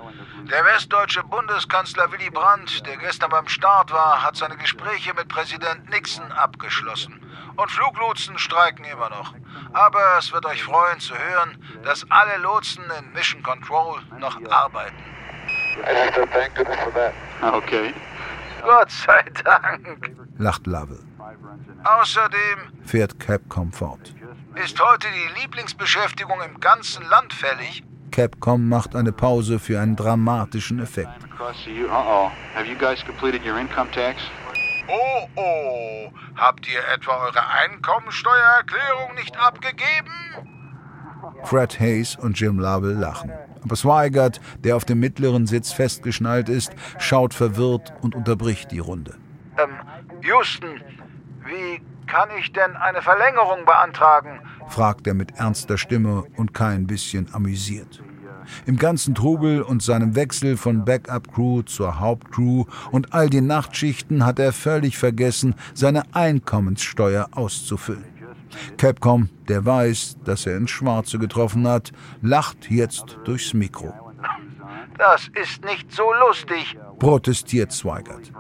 Der 0.51 0.65
westdeutsche 0.65 1.23
Bundeskanzler 1.23 2.11
Willy 2.11 2.29
Brandt, 2.29 2.85
der 2.85 2.97
gestern 2.97 3.31
beim 3.31 3.47
Start 3.47 3.91
war, 3.91 4.23
hat 4.23 4.35
seine 4.35 4.55
Gespräche 4.55 5.15
mit 5.15 5.27
Präsident 5.29 5.89
Nixon 5.89 6.31
abgeschlossen. 6.31 7.19
Und 7.55 7.71
Fluglotsen 7.71 8.37
streiken 8.37 8.85
immer 8.85 9.09
noch. 9.09 9.33
Aber 9.73 10.17
es 10.19 10.31
wird 10.31 10.45
euch 10.45 10.63
freuen 10.63 10.99
zu 10.99 11.17
hören, 11.17 11.57
dass 11.83 12.05
alle 12.11 12.37
Lotsen 12.37 12.83
in 12.99 13.13
Mission 13.13 13.41
Control 13.41 13.99
noch 14.19 14.39
arbeiten. 14.51 15.03
Okay. 17.41 17.93
Gott 18.63 18.91
sei 18.91 19.24
Dank, 19.43 20.15
lacht 20.38 20.67
Lovell. 20.67 21.00
Außerdem, 21.84 22.60
fährt 22.86 23.20
Capcom 23.20 23.72
fort, 23.72 24.13
ist 24.56 24.80
heute 24.80 25.08
die 25.10 25.41
Lieblingsbeschäftigung 25.41 26.39
im 26.41 26.60
ganzen 26.60 27.08
Land 27.10 27.34
fällig. 27.34 27.84
Capcom 28.12 28.67
macht 28.67 28.96
eine 28.96 29.12
Pause 29.12 29.60
für 29.60 29.80
einen 29.80 29.96
dramatischen 29.96 30.80
Effekt. 30.80 31.12
Oh, 34.88 35.28
oh, 35.36 36.12
habt 36.36 36.67
ihr 36.67 36.80
etwa 36.93 37.12
eure 37.26 37.48
Einkommensteuererklärung 37.50 39.15
nicht 39.15 39.38
abgegeben? 39.38 40.57
Fred 41.43 41.79
Hayes 41.79 42.15
und 42.15 42.39
Jim 42.39 42.59
Lovell 42.59 42.95
lachen. 42.95 43.31
Aber 43.63 43.75
Swigert, 43.75 44.39
der 44.63 44.75
auf 44.75 44.85
dem 44.85 44.99
mittleren 44.99 45.47
Sitz 45.47 45.71
festgeschnallt 45.71 46.49
ist, 46.49 46.71
schaut 46.99 47.33
verwirrt 47.33 47.93
und 48.01 48.15
unterbricht 48.15 48.71
die 48.71 48.79
Runde. 48.79 49.15
Ähm, 49.57 49.71
Houston, 50.21 50.81
wie 51.45 51.81
kann 52.07 52.29
ich 52.39 52.51
denn 52.53 52.75
eine 52.75 53.01
Verlängerung 53.01 53.65
beantragen? 53.65 54.39
fragt 54.69 55.07
er 55.07 55.13
mit 55.13 55.37
ernster 55.37 55.77
Stimme 55.77 56.23
und 56.35 56.53
kein 56.53 56.87
bisschen 56.87 57.33
amüsiert. 57.33 58.01
Im 58.65 58.77
ganzen 58.77 59.13
Trubel 59.13 59.61
und 59.61 59.83
seinem 59.83 60.15
Wechsel 60.15 60.57
von 60.57 60.85
Backup-Crew 60.85 61.63
zur 61.63 61.99
Hauptcrew 61.99 62.65
und 62.91 63.13
all 63.13 63.29
den 63.29 63.47
Nachtschichten 63.47 64.25
hat 64.25 64.39
er 64.39 64.53
völlig 64.53 64.97
vergessen, 64.97 65.55
seine 65.73 66.03
Einkommenssteuer 66.13 67.27
auszufüllen. 67.31 68.16
Capcom, 68.77 69.29
der 69.47 69.65
weiß, 69.65 70.17
dass 70.23 70.45
er 70.45 70.57
ins 70.57 70.71
Schwarze 70.71 71.19
getroffen 71.19 71.67
hat, 71.67 71.91
lacht 72.21 72.69
jetzt 72.69 73.17
durchs 73.23 73.53
Mikro. 73.53 73.93
Das 74.97 75.27
ist 75.27 75.63
nicht 75.63 75.91
so 75.91 76.12
lustig, 76.27 76.77
protestiert 76.99 77.71
Zweigert. 77.71 78.31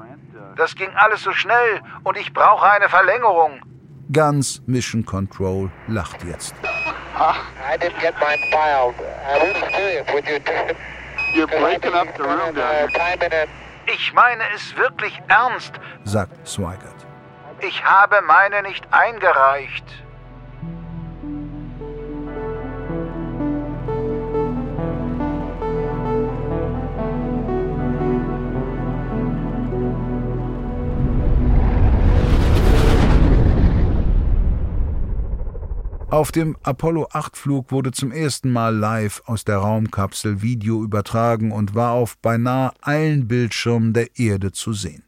Das 0.55 0.75
ging 0.75 0.89
alles 0.95 1.21
so 1.21 1.31
schnell 1.31 1.81
und 2.03 2.17
ich 2.17 2.33
brauche 2.33 2.69
eine 2.71 2.89
Verlängerung. 2.89 3.61
Ganz 4.11 4.61
Mission 4.65 5.05
Control 5.05 5.69
lacht 5.87 6.23
jetzt. 6.23 6.55
I 7.17 7.77
didn't 7.77 7.99
get 7.99 8.13
mine 8.19 8.39
filed. 8.51 8.95
I 9.25 9.39
was 9.39 9.73
serious. 9.73 10.07
Would 10.13 10.25
you 10.27 10.39
just... 10.39 10.75
You're 11.33 11.47
breaking 11.47 11.93
up 11.93 12.07
the 12.15 12.23
room 12.23 12.55
down 12.55 12.89
here. 12.89 13.47
Ich 13.93 14.13
meine 14.13 14.43
es 14.55 14.75
wirklich 14.75 15.13
ernst, 15.27 15.73
sagt 16.03 16.47
Swigert. 16.47 16.96
Ich 17.61 17.83
habe 17.83 18.21
meine 18.21 18.61
nicht 18.61 18.85
eingereicht. 18.91 19.85
Auf 36.09 36.31
dem 36.31 36.55
Apollo 36.63 37.09
8 37.11 37.35
Flug 37.35 37.71
wurde 37.71 37.91
zum 37.91 38.11
ersten 38.11 38.51
Mal 38.51 38.75
live 38.75 39.21
aus 39.25 39.43
der 39.43 39.57
Raumkapsel 39.57 40.41
Video 40.41 40.81
übertragen 40.83 41.51
und 41.51 41.75
war 41.75 41.91
auf 41.91 42.17
beinahe 42.19 42.71
allen 42.81 43.27
Bildschirmen 43.27 43.93
der 43.93 44.17
Erde 44.17 44.51
zu 44.51 44.73
sehen. 44.73 45.06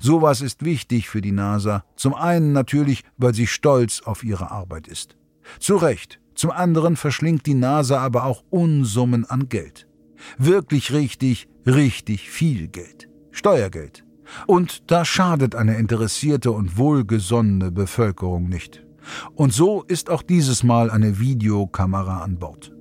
Sowas 0.00 0.40
ist 0.40 0.64
wichtig 0.64 1.08
für 1.08 1.20
die 1.20 1.32
NASA, 1.32 1.84
zum 1.96 2.14
einen 2.14 2.52
natürlich, 2.52 3.04
weil 3.16 3.34
sie 3.34 3.46
stolz 3.46 4.02
auf 4.02 4.24
ihre 4.24 4.50
Arbeit 4.50 4.88
ist. 4.88 5.16
Zu 5.60 5.76
Recht, 5.76 6.20
zum 6.34 6.50
anderen 6.50 6.96
verschlingt 6.96 7.46
die 7.46 7.54
NASA 7.54 7.98
aber 7.98 8.24
auch 8.24 8.44
Unsummen 8.50 9.24
an 9.24 9.48
Geld. 9.48 9.88
Wirklich 10.36 10.92
richtig, 10.92 11.48
richtig 11.66 12.30
viel 12.30 12.68
Geld. 12.68 13.08
Steuergeld. 13.30 14.04
Und 14.46 14.90
da 14.90 15.04
schadet 15.04 15.54
eine 15.54 15.76
interessierte 15.78 16.50
und 16.50 16.76
wohlgesonnene 16.76 17.70
Bevölkerung 17.70 18.48
nicht. 18.48 18.84
Und 19.34 19.52
so 19.52 19.82
ist 19.84 20.10
auch 20.10 20.22
dieses 20.22 20.62
Mal 20.62 20.90
eine 20.90 21.18
Videokamera 21.18 22.22
an 22.22 22.38
Bord. 22.38 22.72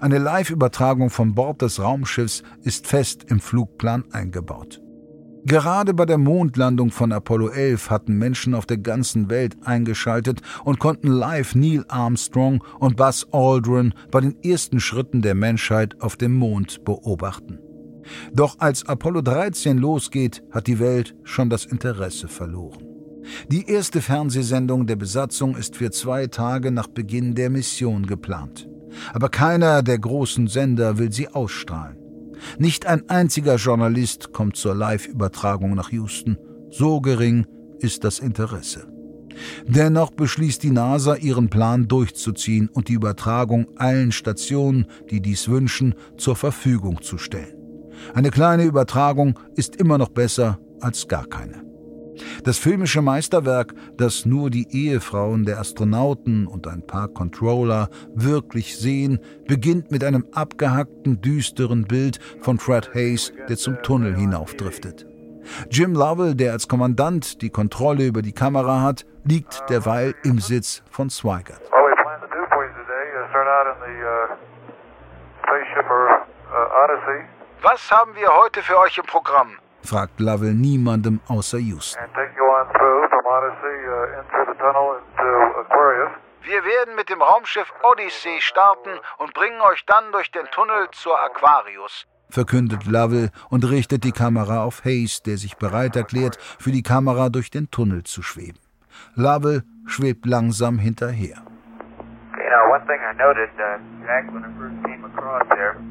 Eine 0.00 0.18
Live-Übertragung 0.18 1.10
von 1.10 1.34
Bord 1.34 1.62
des 1.62 1.80
Raumschiffs 1.80 2.42
ist 2.62 2.86
fest 2.86 3.24
im 3.28 3.40
Flugplan 3.40 4.04
eingebaut. 4.10 4.80
Gerade 5.46 5.94
bei 5.94 6.06
der 6.06 6.18
Mondlandung 6.18 6.90
von 6.90 7.12
Apollo 7.12 7.50
11 7.50 7.88
hatten 7.88 8.18
Menschen 8.18 8.52
auf 8.52 8.66
der 8.66 8.78
ganzen 8.78 9.30
Welt 9.30 9.56
eingeschaltet 9.64 10.40
und 10.64 10.80
konnten 10.80 11.06
live 11.06 11.54
Neil 11.54 11.84
Armstrong 11.86 12.64
und 12.80 12.96
Buzz 12.96 13.24
Aldrin 13.30 13.94
bei 14.10 14.20
den 14.22 14.34
ersten 14.42 14.80
Schritten 14.80 15.22
der 15.22 15.36
Menschheit 15.36 16.00
auf 16.00 16.16
dem 16.16 16.34
Mond 16.34 16.84
beobachten. 16.84 17.60
Doch 18.32 18.58
als 18.58 18.88
Apollo 18.88 19.22
13 19.22 19.78
losgeht, 19.78 20.42
hat 20.50 20.66
die 20.66 20.80
Welt 20.80 21.14
schon 21.22 21.48
das 21.48 21.64
Interesse 21.64 22.26
verloren. 22.26 22.84
Die 23.48 23.70
erste 23.70 24.00
Fernsehsendung 24.00 24.88
der 24.88 24.96
Besatzung 24.96 25.54
ist 25.54 25.76
für 25.76 25.92
zwei 25.92 26.26
Tage 26.26 26.72
nach 26.72 26.88
Beginn 26.88 27.36
der 27.36 27.50
Mission 27.50 28.06
geplant. 28.06 28.68
Aber 29.12 29.28
keiner 29.28 29.84
der 29.84 30.00
großen 30.00 30.48
Sender 30.48 30.98
will 30.98 31.12
sie 31.12 31.28
ausstrahlen. 31.28 32.05
Nicht 32.58 32.86
ein 32.86 33.08
einziger 33.08 33.56
Journalist 33.56 34.32
kommt 34.32 34.56
zur 34.56 34.74
Live-Übertragung 34.74 35.74
nach 35.74 35.90
Houston. 35.90 36.38
So 36.70 37.00
gering 37.00 37.46
ist 37.78 38.04
das 38.04 38.18
Interesse. 38.18 38.86
Dennoch 39.66 40.12
beschließt 40.12 40.62
die 40.62 40.70
NASA, 40.70 41.14
ihren 41.16 41.50
Plan 41.50 41.88
durchzuziehen 41.88 42.68
und 42.72 42.88
die 42.88 42.94
Übertragung 42.94 43.66
allen 43.76 44.12
Stationen, 44.12 44.86
die 45.10 45.20
dies 45.20 45.48
wünschen, 45.48 45.94
zur 46.16 46.36
Verfügung 46.36 47.02
zu 47.02 47.18
stellen. 47.18 47.54
Eine 48.14 48.30
kleine 48.30 48.64
Übertragung 48.64 49.38
ist 49.54 49.76
immer 49.76 49.98
noch 49.98 50.08
besser 50.08 50.58
als 50.80 51.08
gar 51.08 51.26
keine. 51.26 51.65
Das 52.44 52.58
filmische 52.58 53.02
Meisterwerk, 53.02 53.74
das 53.96 54.26
nur 54.26 54.50
die 54.50 54.68
Ehefrauen 54.70 55.44
der 55.44 55.58
Astronauten 55.58 56.46
und 56.46 56.66
ein 56.66 56.86
paar 56.86 57.08
Controller 57.08 57.88
wirklich 58.14 58.78
sehen, 58.78 59.20
beginnt 59.46 59.90
mit 59.90 60.04
einem 60.04 60.26
abgehackten, 60.32 61.20
düsteren 61.20 61.84
Bild 61.84 62.18
von 62.40 62.58
Fred 62.58 62.94
Hayes, 62.94 63.32
der 63.48 63.56
zum 63.56 63.82
Tunnel 63.82 64.16
hinaufdriftet. 64.16 65.06
Jim 65.70 65.94
Lovell, 65.94 66.34
der 66.34 66.52
als 66.52 66.68
Kommandant 66.68 67.40
die 67.42 67.50
Kontrolle 67.50 68.06
über 68.06 68.22
die 68.22 68.32
Kamera 68.32 68.82
hat, 68.82 69.06
liegt 69.24 69.62
derweil 69.68 70.14
im 70.24 70.38
Sitz 70.40 70.82
von 70.90 71.10
Swigert. 71.10 71.60
Uh, 71.70 71.76
uh, 71.76 71.88
Was 77.62 77.90
haben 77.90 78.14
wir 78.14 78.28
heute 78.34 78.62
für 78.62 78.78
euch 78.78 78.98
im 78.98 79.04
Programm? 79.06 79.56
Fragt 79.86 80.20
Lovell 80.20 80.54
niemandem 80.54 81.20
außer 81.28 81.58
Houston. 81.58 82.02
and 82.02 82.12
take 82.14 82.32
you 82.36 82.44
on 82.44 82.66
through 82.74 83.08
from 83.08 83.24
Odyssey 83.26 83.78
uh, 83.88 84.18
into 84.20 84.52
the 84.52 84.58
tunnel 84.58 84.98
into 84.98 85.60
Aquarius. 85.60 86.10
Wir 86.42 86.64
werden 86.64 86.94
mit 86.94 87.08
dem 87.08 87.20
Raumschiff 87.22 87.72
Odyssey 87.82 88.40
starten 88.40 88.90
und 89.18 89.34
bringen 89.34 89.60
euch 89.62 89.84
dann 89.86 90.12
durch 90.12 90.30
den 90.30 90.46
Tunnel 90.46 90.88
zur 90.92 91.18
Aquarius. 91.20 92.06
verkündet 92.28 92.86
Lovell 92.86 93.30
und 93.50 93.64
richtet 93.68 94.04
die 94.04 94.12
Kamera 94.12 94.62
auf 94.64 94.84
Hayes, 94.84 95.22
der 95.22 95.38
sich 95.38 95.56
bereit 95.56 95.94
erklärt, 95.96 96.36
für 96.58 96.70
die 96.72 96.82
Kamera 96.82 97.28
durch 97.28 97.50
den 97.50 97.70
Tunnel 97.70 98.02
zu 98.04 98.22
schweben. 98.22 98.58
Lovell 99.14 99.62
schwebt 99.86 100.26
langsam 100.26 100.78
hinterher. 100.78 101.36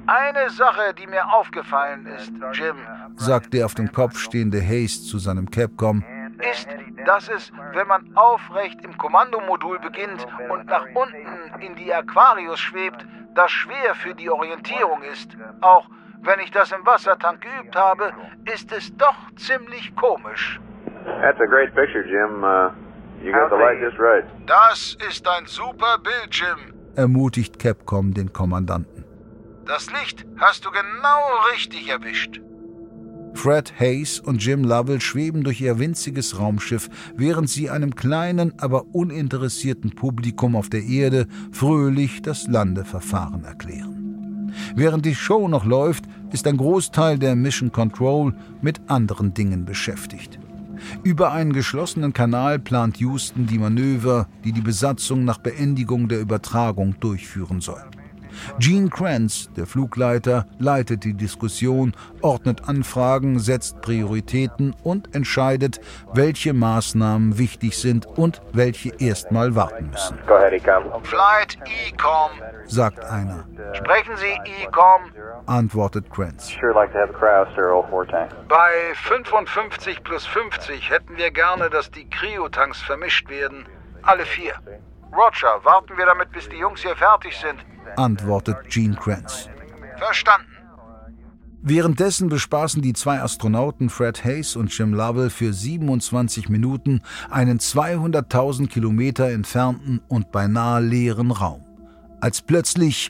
Eine 0.08 0.50
Sache, 0.50 0.94
die 0.98 1.08
mir 1.08 1.26
aufgefallen 1.34 2.06
ist, 2.06 2.32
Jim, 2.54 2.78
sagt 3.16 3.54
der 3.54 3.66
auf 3.66 3.76
dem 3.76 3.92
Kopf 3.92 4.18
stehende 4.18 4.62
Hayes 4.62 5.08
zu 5.08 5.18
seinem 5.18 5.50
Capcom, 5.50 6.04
ist, 6.52 6.68
dass 7.06 7.30
es, 7.30 7.52
wenn 7.74 7.88
man 7.88 8.16
aufrecht 8.16 8.84
im 8.84 8.98
Kommandomodul 8.98 9.80
beginnt 9.80 10.26
und 10.50 10.66
nach 10.66 10.86
unten 10.94 11.62
in 11.62 11.76
die 11.76 11.94
Aquarius 11.94 12.60
schwebt, 12.60 13.06
das 13.36 13.52
schwer 13.52 13.96
für 13.96 14.14
die 14.14 14.30
Orientierung 14.30 15.02
ist. 15.04 15.36
Auch 15.62 15.88
wenn 16.22 16.40
ich 16.40 16.52
das 16.52 16.72
im 16.72 16.86
Wassertank 16.86 17.42
geübt 17.42 17.76
habe, 17.76 18.14
ist 18.54 18.72
es 18.72 18.96
doch 18.98 19.16
ziemlich 19.36 19.96
komisch. 19.96 20.60
That's 21.22 21.40
a 21.40 21.46
great 21.46 21.74
picture, 21.76 22.04
Jim. 22.04 22.44
Uh, 22.44 22.72
you 23.26 23.32
got 23.34 23.50
the 23.50 23.56
light 23.56 23.82
just 23.82 24.00
right. 24.00 24.24
Das 24.46 24.98
ist 25.10 25.28
ein 25.28 25.46
super 25.48 25.98
Bild, 26.04 26.30
Jim. 26.32 26.74
ermutigt 26.96 27.60
Capcom 27.60 28.14
den 28.14 28.32
Kommandanten. 28.32 29.04
Das 29.66 29.88
Licht 29.92 30.26
hast 30.38 30.66
du 30.66 30.70
genau 30.72 31.20
richtig 31.54 31.90
erwischt. 31.90 32.40
Fred 33.34 33.74
Hayes 33.80 34.20
und 34.22 34.42
Jim 34.46 34.64
Lovell 34.64 35.02
schweben 35.02 35.44
durch 35.44 35.60
ihr 35.60 35.78
winziges 35.78 36.40
Raumschiff, 36.40 36.88
während 37.16 37.50
sie 37.50 37.70
einem 37.70 37.94
kleinen, 37.96 38.54
aber 38.60 38.86
uninteressierten 38.94 39.92
Publikum 39.92 40.56
auf 40.56 40.70
der 40.70 40.84
Erde 40.84 41.28
fröhlich 41.52 42.22
das 42.22 42.48
Landeverfahren 42.48 43.44
erklären. 43.44 44.54
Während 44.76 45.06
die 45.06 45.16
Show 45.16 45.50
noch 45.50 45.66
läuft, 45.66 46.06
ist 46.32 46.48
ein 46.48 46.56
Großteil 46.56 47.20
der 47.20 47.36
Mission 47.36 47.74
Control 47.74 48.34
mit 48.62 48.80
anderen 48.88 49.34
Dingen 49.34 49.66
beschäftigt. 49.66 50.40
Über 51.04 51.32
einen 51.32 51.54
geschlossenen 51.54 52.14
Kanal 52.14 52.60
plant 52.60 52.98
Houston 52.98 53.48
die 53.48 53.58
Manöver, 53.58 54.28
die 54.44 54.52
die 54.52 54.62
Besatzung 54.62 55.26
nach 55.26 55.38
Beendigung 55.38 56.08
der 56.08 56.20
Übertragung 56.20 56.96
durchführen 57.00 57.62
soll. 57.62 57.84
Gene 58.60 58.90
Kranz, 58.90 59.50
der 59.56 59.66
Flugleiter, 59.66 60.46
leitet 60.60 61.04
die 61.04 61.14
Diskussion, 61.14 61.94
ordnet 62.22 62.68
Anfragen, 62.68 63.40
setzt 63.40 63.82
Prioritäten 63.82 64.76
und 64.84 65.14
entscheidet, 65.16 65.80
welche 66.14 66.54
Maßnahmen 66.54 67.38
wichtig 67.38 67.78
sind 67.78 68.06
und 68.06 68.42
welche 68.54 68.90
erstmal 69.00 69.56
warten 69.56 69.90
müssen. 69.90 70.18
Flight 71.04 71.58
Ecom. 71.88 72.32
sagt 72.68 73.04
einer, 73.06 73.46
Sprechen 73.74 74.16
Sie 74.18 74.64
Ecom. 74.64 75.02
antwortet 75.46 76.10
Kranz. 76.10 76.52
Bei 78.48 78.72
55 78.96 80.04
plus 80.04 80.26
50 80.26 80.90
hätten 80.90 81.18
wir 81.18 81.32
gerne, 81.32 81.70
dass 81.70 81.92
die 81.92 82.10
Kryotanks 82.10 82.82
vermischt 82.82 83.30
werden. 83.30 83.66
Alle 84.02 84.26
vier. 84.26 84.54
Roger, 85.12 85.64
warten 85.64 85.98
wir 85.98 86.06
damit, 86.06 86.32
bis 86.32 86.50
die 86.50 86.58
Jungs 86.58 86.82
hier 86.82 86.96
fertig 86.96 87.38
sind. 87.38 87.66
Antwortet 87.98 88.58
Gene 88.70 88.96
Kranz. 88.96 89.50
Verstanden. 89.98 90.52
Währenddessen 91.68 92.30
bespaßen 92.30 92.84
die 92.84 92.94
zwei 92.94 93.22
Astronauten 93.22 93.90
Fred 93.90 94.24
Hayes 94.24 94.56
und 94.56 94.78
Jim 94.78 94.94
Lovell 94.94 95.32
für 95.32 95.52
27 95.52 96.48
Minuten 96.48 97.02
einen 97.32 97.58
200.000 97.60 98.68
Kilometer 98.68 99.32
entfernten 99.32 100.00
und 100.08 100.32
beinahe 100.32 100.82
leeren 100.82 101.32
Raum. 101.32 101.66
Als 102.22 102.44
plötzlich 102.44 103.10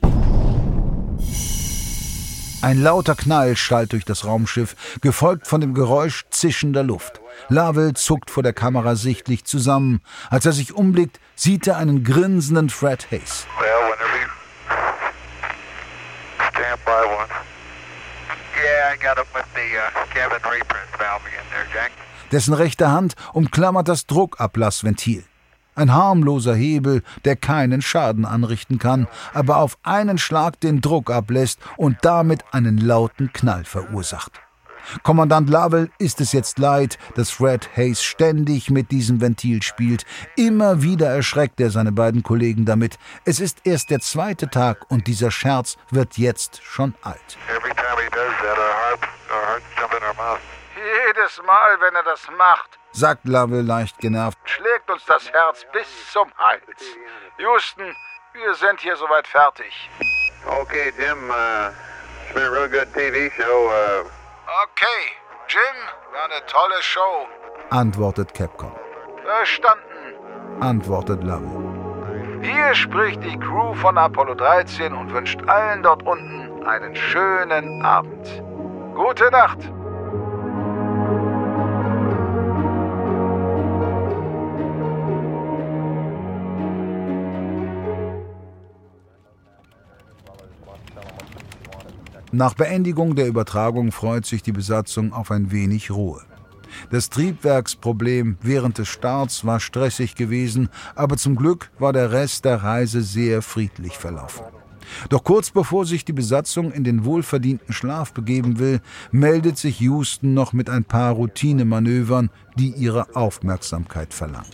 ein 2.62 2.82
lauter 2.82 3.14
Knall 3.14 3.56
schallt 3.56 3.92
durch 3.92 4.06
das 4.06 4.24
Raumschiff, 4.24 4.74
gefolgt 5.02 5.46
von 5.46 5.60
dem 5.60 5.74
Geräusch 5.74 6.24
zischender 6.30 6.82
Luft. 6.82 7.20
Lovell 7.48 7.92
zuckt 7.92 8.30
vor 8.30 8.42
der 8.42 8.54
Kamera 8.54 8.96
sichtlich 8.96 9.44
zusammen. 9.44 10.00
Als 10.30 10.46
er 10.46 10.52
sich 10.52 10.74
umblickt, 10.74 11.20
sieht 11.34 11.66
er 11.66 11.76
einen 11.76 12.02
grinsenden 12.02 12.70
Fred 12.70 13.10
Hayes. 13.10 13.46
well, 13.60 13.75
stand 16.56 16.84
by. 16.84 17.04
Yeah, 18.56 18.92
I 18.92 18.96
got 18.96 19.18
him 19.18 19.26
with 19.34 19.46
the 19.54 19.68
uh, 19.76 20.06
cabin 20.14 20.40
repress 20.50 20.88
valve 20.98 21.22
again 21.26 21.44
there, 21.50 21.66
Jack. 21.72 21.92
Dessen 22.32 22.54
rechte 22.54 22.90
Hand 22.90 23.14
umklammert 23.34 23.88
das 23.88 24.06
Druckablassventil. 24.06 25.24
Ein 25.74 25.92
harmloser 25.92 26.54
Hebel, 26.54 27.02
der 27.24 27.36
keinen 27.36 27.82
Schaden 27.82 28.24
anrichten 28.24 28.78
kann, 28.78 29.06
aber 29.34 29.58
auf 29.58 29.76
einen 29.82 30.16
Schlag 30.16 30.58
den 30.60 30.80
Druck 30.80 31.10
ablässt 31.10 31.60
und 31.76 31.98
damit 32.02 32.42
einen 32.52 32.78
lauten 32.78 33.32
Knall 33.32 33.64
verursacht. 33.64 34.32
Kommandant 35.02 35.50
Lovell 35.50 35.90
ist 35.98 36.20
es 36.20 36.32
jetzt 36.32 36.58
leid, 36.58 36.98
dass 37.14 37.30
Fred 37.30 37.68
Hayes 37.76 38.02
ständig 38.02 38.70
mit 38.70 38.90
diesem 38.90 39.20
Ventil 39.20 39.62
spielt. 39.62 40.04
Immer 40.36 40.82
wieder 40.82 41.08
erschreckt 41.08 41.60
er 41.60 41.70
seine 41.70 41.92
beiden 41.92 42.22
Kollegen 42.22 42.64
damit. 42.64 42.98
Es 43.24 43.40
ist 43.40 43.58
erst 43.64 43.90
der 43.90 44.00
zweite 44.00 44.48
Tag 44.48 44.84
und 44.90 45.06
dieser 45.06 45.30
Scherz 45.30 45.76
wird 45.90 46.18
jetzt 46.18 46.62
schon 46.62 46.94
alt. 47.02 47.38
Every 47.48 47.70
time 47.74 48.00
he 48.02 48.08
does 48.10 48.32
that, 48.42 48.58
our 48.58 48.74
heart, 48.74 49.00
our 49.30 49.46
hearts 49.48 49.64
jump 49.78 49.92
in 49.92 50.02
our 50.02 50.14
mouth. 50.14 50.40
Jedes 50.76 51.40
Mal, 51.46 51.80
wenn 51.80 51.94
er 51.94 52.02
das 52.04 52.20
macht, 52.36 52.78
Sagt 52.92 53.26
Lovell 53.26 53.62
leicht 53.62 53.98
genervt. 53.98 54.38
schlägt 54.44 54.88
uns 54.90 55.04
das 55.06 55.30
Herz 55.30 55.64
bis 55.72 55.86
zum 56.12 56.30
Hals. 56.38 56.62
Houston, 57.38 57.94
wir 58.32 58.54
sind 58.54 58.80
hier 58.80 58.96
soweit 58.96 59.26
fertig. 59.26 59.90
Okay, 60.46 60.92
Jim. 60.98 61.28
Uh, 61.30 61.70
it's 62.24 62.34
been 62.34 62.42
a 62.44 62.50
real 62.50 62.68
good 62.68 62.88
TV 62.94 63.30
show. 63.36 63.68
Uh, 63.68 64.08
Okay, 64.46 65.10
Jim, 65.48 65.60
war 66.12 66.24
eine 66.26 66.46
tolle 66.46 66.80
Show. 66.80 67.26
Antwortet 67.70 68.32
Capcom. 68.32 68.70
Verstanden. 69.24 70.62
Antwortet 70.62 71.24
Lovell. 71.24 72.42
Hier 72.42 72.72
spricht 72.76 73.24
die 73.24 73.36
Crew 73.40 73.74
von 73.74 73.98
Apollo 73.98 74.36
13 74.36 74.92
und 74.92 75.12
wünscht 75.12 75.40
allen 75.48 75.82
dort 75.82 76.04
unten 76.04 76.64
einen 76.64 76.94
schönen 76.94 77.84
Abend. 77.84 78.40
Gute 78.94 79.32
Nacht. 79.32 79.58
Nach 92.36 92.52
Beendigung 92.52 93.14
der 93.14 93.28
Übertragung 93.28 93.92
freut 93.92 94.26
sich 94.26 94.42
die 94.42 94.52
Besatzung 94.52 95.14
auf 95.14 95.30
ein 95.30 95.52
wenig 95.52 95.90
Ruhe. 95.90 96.20
Das 96.90 97.08
Triebwerksproblem 97.08 98.36
während 98.42 98.76
des 98.76 98.88
Starts 98.88 99.46
war 99.46 99.58
stressig 99.58 100.16
gewesen, 100.16 100.68
aber 100.94 101.16
zum 101.16 101.34
Glück 101.34 101.70
war 101.78 101.94
der 101.94 102.12
Rest 102.12 102.44
der 102.44 102.62
Reise 102.62 103.00
sehr 103.00 103.40
friedlich 103.40 103.96
verlaufen. 103.96 104.44
Doch 105.08 105.24
kurz 105.24 105.50
bevor 105.50 105.86
sich 105.86 106.04
die 106.04 106.12
Besatzung 106.12 106.72
in 106.72 106.84
den 106.84 107.06
wohlverdienten 107.06 107.72
Schlaf 107.72 108.12
begeben 108.12 108.58
will, 108.58 108.82
meldet 109.10 109.56
sich 109.56 109.80
Houston 109.80 110.34
noch 110.34 110.52
mit 110.52 110.68
ein 110.68 110.84
paar 110.84 111.12
Routinemanövern, 111.14 112.28
die 112.58 112.68
ihre 112.68 113.16
Aufmerksamkeit 113.16 114.12
verlangen. 114.12 114.52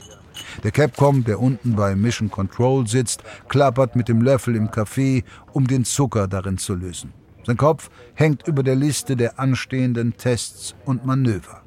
Der 0.62 0.70
Capcom, 0.70 1.24
der 1.24 1.40
unten 1.40 1.74
bei 1.74 1.96
Mission 1.96 2.30
Control 2.30 2.86
sitzt, 2.86 3.24
klappert 3.48 3.96
mit 3.96 4.08
dem 4.08 4.22
Löffel 4.22 4.54
im 4.54 4.70
Kaffee, 4.70 5.24
um 5.52 5.66
den 5.66 5.84
Zucker 5.84 6.28
darin 6.28 6.58
zu 6.58 6.76
lösen. 6.76 7.12
Sein 7.44 7.56
Kopf 7.56 7.90
hängt 8.14 8.46
über 8.46 8.62
der 8.62 8.76
Liste 8.76 9.16
der 9.16 9.38
anstehenden 9.38 10.16
Tests 10.16 10.74
und 10.84 11.04
Manöver. 11.04 11.62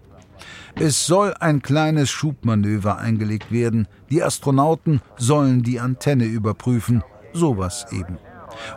Es 0.78 1.06
soll 1.06 1.34
ein 1.40 1.62
kleines 1.62 2.10
Schubmanöver 2.10 2.98
eingelegt 2.98 3.52
werden. 3.52 3.88
Die 4.10 4.22
Astronauten 4.22 5.02
sollen 5.16 5.64
die 5.64 5.80
Antenne 5.80 6.26
überprüfen. 6.26 7.04
Sowas 7.32 7.86
eben. 7.92 8.18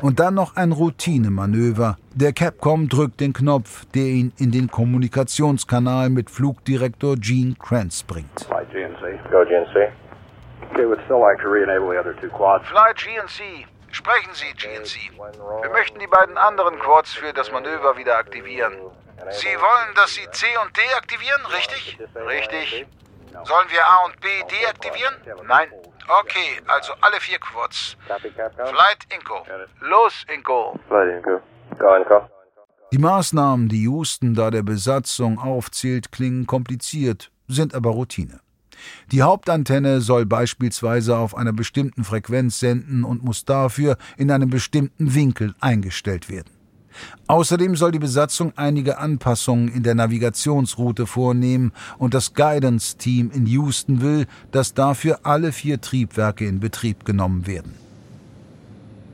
Und 0.01 0.21
dann 0.21 0.35
noch 0.35 0.57
ein 0.57 0.73
Routinemanöver. 0.73 1.97
Der 2.15 2.33
Capcom 2.33 2.89
drückt 2.89 3.21
den 3.21 3.33
Knopf, 3.33 3.85
der 3.95 4.07
ihn 4.07 4.33
in 4.39 4.51
den 4.51 4.71
Kommunikationskanal 4.71 6.11
mit 6.11 6.31
Flugdirektor 6.31 7.17
Gene 7.17 7.55
Kranz 7.59 8.03
bringt. 8.03 8.47
Flight 8.47 8.71
GNC. 8.71 9.31
Go 9.31 9.45
GNC. 9.45 9.93
Okay, 10.73 10.87
would 10.87 11.01
still 11.05 11.21
like 11.21 11.41
to 11.41 11.49
re-enable 11.49 11.91
the 11.91 11.99
other 11.99 12.15
two 12.21 12.29
quads. 12.29 12.65
Flight 12.69 12.97
GNC. 12.97 13.67
Sprechen 13.91 14.35
Sie, 14.35 14.53
GNC. 14.55 15.19
Wir 15.63 15.71
möchten 15.71 15.99
die 15.99 16.07
beiden 16.07 16.37
anderen 16.37 16.79
Quads 16.79 17.15
für 17.15 17.33
das 17.33 17.51
Manöver 17.51 17.97
wieder 17.97 18.17
aktivieren. 18.17 18.75
Sie 19.31 19.47
wollen, 19.47 19.95
dass 19.95 20.15
Sie 20.15 20.29
C 20.31 20.47
und 20.63 20.77
D 20.77 20.81
aktivieren, 20.97 21.45
richtig? 21.47 21.99
Richtig. 22.15 22.87
Sollen 23.45 23.71
wir 23.71 23.87
A 23.87 24.05
und 24.07 24.21
B 24.21 24.29
deaktivieren? 24.51 25.15
Nein. 25.47 25.69
Okay, 26.23 26.63
also 26.67 26.95
alle 27.01 27.21
vier 27.21 27.39
Quads. 27.39 27.97
Flight 28.07 29.07
Inco. 29.15 29.45
Los, 29.81 30.25
Inco. 30.33 30.79
Flight 30.89 31.17
Inco. 31.17 31.41
Go 31.79 31.95
Inco. 31.95 32.29
Die 32.91 32.99
Maßnahmen, 32.99 33.69
die 33.69 33.83
Houston 33.83 34.35
da 34.35 34.51
der 34.51 34.63
Besatzung 34.63 35.39
aufzählt, 35.39 36.11
klingen 36.11 36.47
kompliziert, 36.47 37.31
sind 37.47 37.75
aber 37.75 37.91
Routine. 37.91 38.41
Die 39.13 39.23
Hauptantenne 39.23 40.01
soll 40.01 40.27
beispielsweise 40.27 41.17
auf 41.17 41.37
einer 41.37 41.53
bestimmten 41.53 42.05
Frequenz 42.05 42.61
senden 42.61 43.05
und 43.05 43.25
muss 43.25 43.45
dafür 43.45 43.97
in 44.17 44.31
einem 44.31 44.51
bestimmten 44.51 45.15
Winkel 45.15 45.55
eingestellt 45.61 46.29
werden. 46.29 46.51
Außerdem 47.27 47.77
soll 47.77 47.93
die 47.93 47.99
Besatzung 47.99 48.53
einige 48.57 48.99
Anpassungen 48.99 49.69
in 49.69 49.83
der 49.83 49.95
Navigationsroute 49.95 51.07
vornehmen 51.07 51.73
und 51.99 52.15
das 52.15 52.35
Guidance-Team 52.35 53.31
in 53.33 53.47
Houston 53.47 54.01
will, 54.01 54.27
dass 54.51 54.75
dafür 54.75 55.21
alle 55.23 55.53
vier 55.53 55.81
Triebwerke 55.81 56.47
in 56.47 56.61
Betrieb 56.61 57.05
genommen 57.05 57.47
werden. 57.47 57.75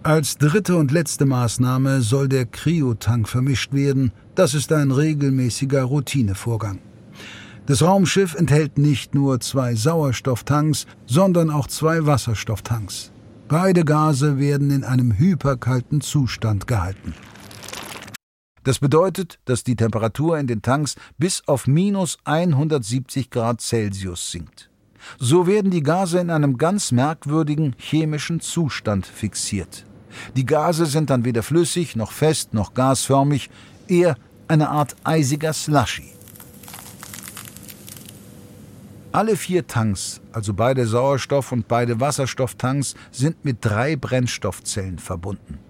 Als 0.03 0.37
dritte 0.37 0.77
und 0.77 0.93
letzte 0.93 1.25
Maßnahme 1.25 2.03
soll 2.03 2.29
der 2.29 2.45
Kryotank 2.45 3.27
vermischt 3.27 3.73
werden. 3.73 4.13
Das 4.35 4.53
ist 4.53 4.71
ein 4.71 4.91
regelmäßiger 4.91 5.83
Routinevorgang. 5.83 6.79
Das 7.67 7.81
Raumschiff 7.81 8.35
enthält 8.35 8.77
nicht 8.77 9.15
nur 9.15 9.41
zwei 9.41 9.75
Sauerstofftanks, 9.75 10.87
sondern 11.07 11.49
auch 11.51 11.67
zwei 11.67 12.05
Wasserstofftanks. 12.05 13.11
Beide 13.49 13.85
Gase 13.87 14.39
werden 14.39 14.71
in 14.71 14.85
einem 14.85 15.17
hyperkalten 15.17 16.03
Zustand 16.03 16.67
gehalten. 16.67 17.15
Das 18.65 18.79
bedeutet, 18.79 19.39
dass 19.47 19.65
die 19.65 19.77
Temperatur 19.77 20.39
in 20.39 20.47
den 20.47 20.61
Tanks 20.61 20.97
bis 21.17 21.43
auf 21.47 21.67
minus 21.67 22.19
170 22.25 23.31
Grad 23.31 23.63
Celsius 23.63 24.31
sinkt. 24.31 24.71
So 25.19 25.47
werden 25.47 25.71
die 25.71 25.83
Gase 25.83 26.19
in 26.19 26.31
einem 26.31 26.59
ganz 26.59 26.93
merkwürdigen 26.93 27.75
chemischen 27.79 28.41
Zustand 28.41 29.07
fixiert. 29.07 29.85
Die 30.37 30.47
Gase 30.47 30.87
sind 30.87 31.11
dann 31.11 31.25
weder 31.25 31.43
flüssig 31.43 31.97
noch 31.97 32.13
fest 32.13 32.53
noch 32.53 32.75
gasförmig, 32.75 33.51
eher 33.89 34.17
eine 34.49 34.69
Art 34.69 34.97
eisiger 35.05 35.53
Slushy. 35.53 36.15
Alle 39.15 39.37
vier 39.37 39.65
Tanks, 39.69 40.21
also 40.33 40.55
beide 40.55 40.87
Sauerstoff- 40.87 41.53
und 41.53 41.69
beide 41.69 42.01
Wasserstofftanks, 42.01 42.97
sind 43.13 43.45
mit 43.45 43.59
drei 43.61 43.95
Brennstoffzellen 43.95 44.99
verbunden. 44.99 45.61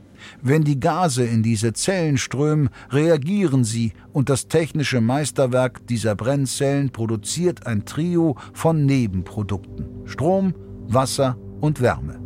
Wenn 0.40 0.64
die 0.64 0.80
Gase 0.80 1.24
in 1.24 1.42
diese 1.42 1.74
Zellen 1.74 2.16
strömen, 2.16 2.70
reagieren 2.90 3.62
sie 3.62 3.92
und 4.14 4.30
das 4.30 4.48
technische 4.48 5.02
Meisterwerk 5.02 5.86
dieser 5.88 6.14
Brennzellen 6.14 6.88
produziert 6.88 7.66
ein 7.66 7.84
Trio 7.84 8.38
von 8.54 8.86
Nebenprodukten 8.86 10.06
Strom, 10.06 10.54
Wasser 10.88 11.36
und 11.60 11.82
Wärme. 11.82 12.18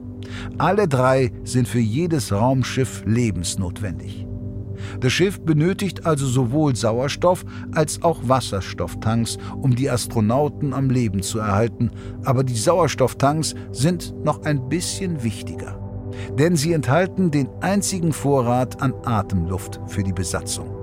Alle 0.56 0.86
drei 0.86 1.32
sind 1.42 1.66
für 1.66 1.80
jedes 1.80 2.30
Raumschiff 2.30 3.02
lebensnotwendig. 3.04 4.27
Das 5.00 5.12
Schiff 5.12 5.40
benötigt 5.40 6.06
also 6.06 6.26
sowohl 6.26 6.76
Sauerstoff 6.76 7.44
als 7.74 8.02
auch 8.02 8.20
Wasserstofftanks, 8.28 9.38
um 9.60 9.74
die 9.74 9.90
Astronauten 9.90 10.72
am 10.72 10.90
Leben 10.90 11.22
zu 11.22 11.38
erhalten, 11.38 11.90
aber 12.24 12.44
die 12.44 12.56
Sauerstofftanks 12.56 13.54
sind 13.72 14.14
noch 14.24 14.42
ein 14.42 14.68
bisschen 14.68 15.22
wichtiger. 15.22 15.78
Denn 16.38 16.56
sie 16.56 16.72
enthalten 16.72 17.30
den 17.30 17.48
einzigen 17.60 18.12
Vorrat 18.12 18.80
an 18.82 18.94
Atemluft 19.04 19.80
für 19.86 20.02
die 20.02 20.12
Besatzung. 20.12 20.74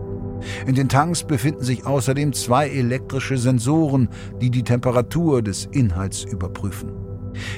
In 0.67 0.75
den 0.75 0.89
Tanks 0.89 1.23
befinden 1.23 1.63
sich 1.63 1.85
außerdem 1.85 2.33
zwei 2.33 2.69
elektrische 2.69 3.37
Sensoren, 3.37 4.09
die 4.41 4.49
die 4.49 4.63
Temperatur 4.63 5.41
des 5.41 5.65
Inhalts 5.71 6.23
überprüfen. 6.23 7.04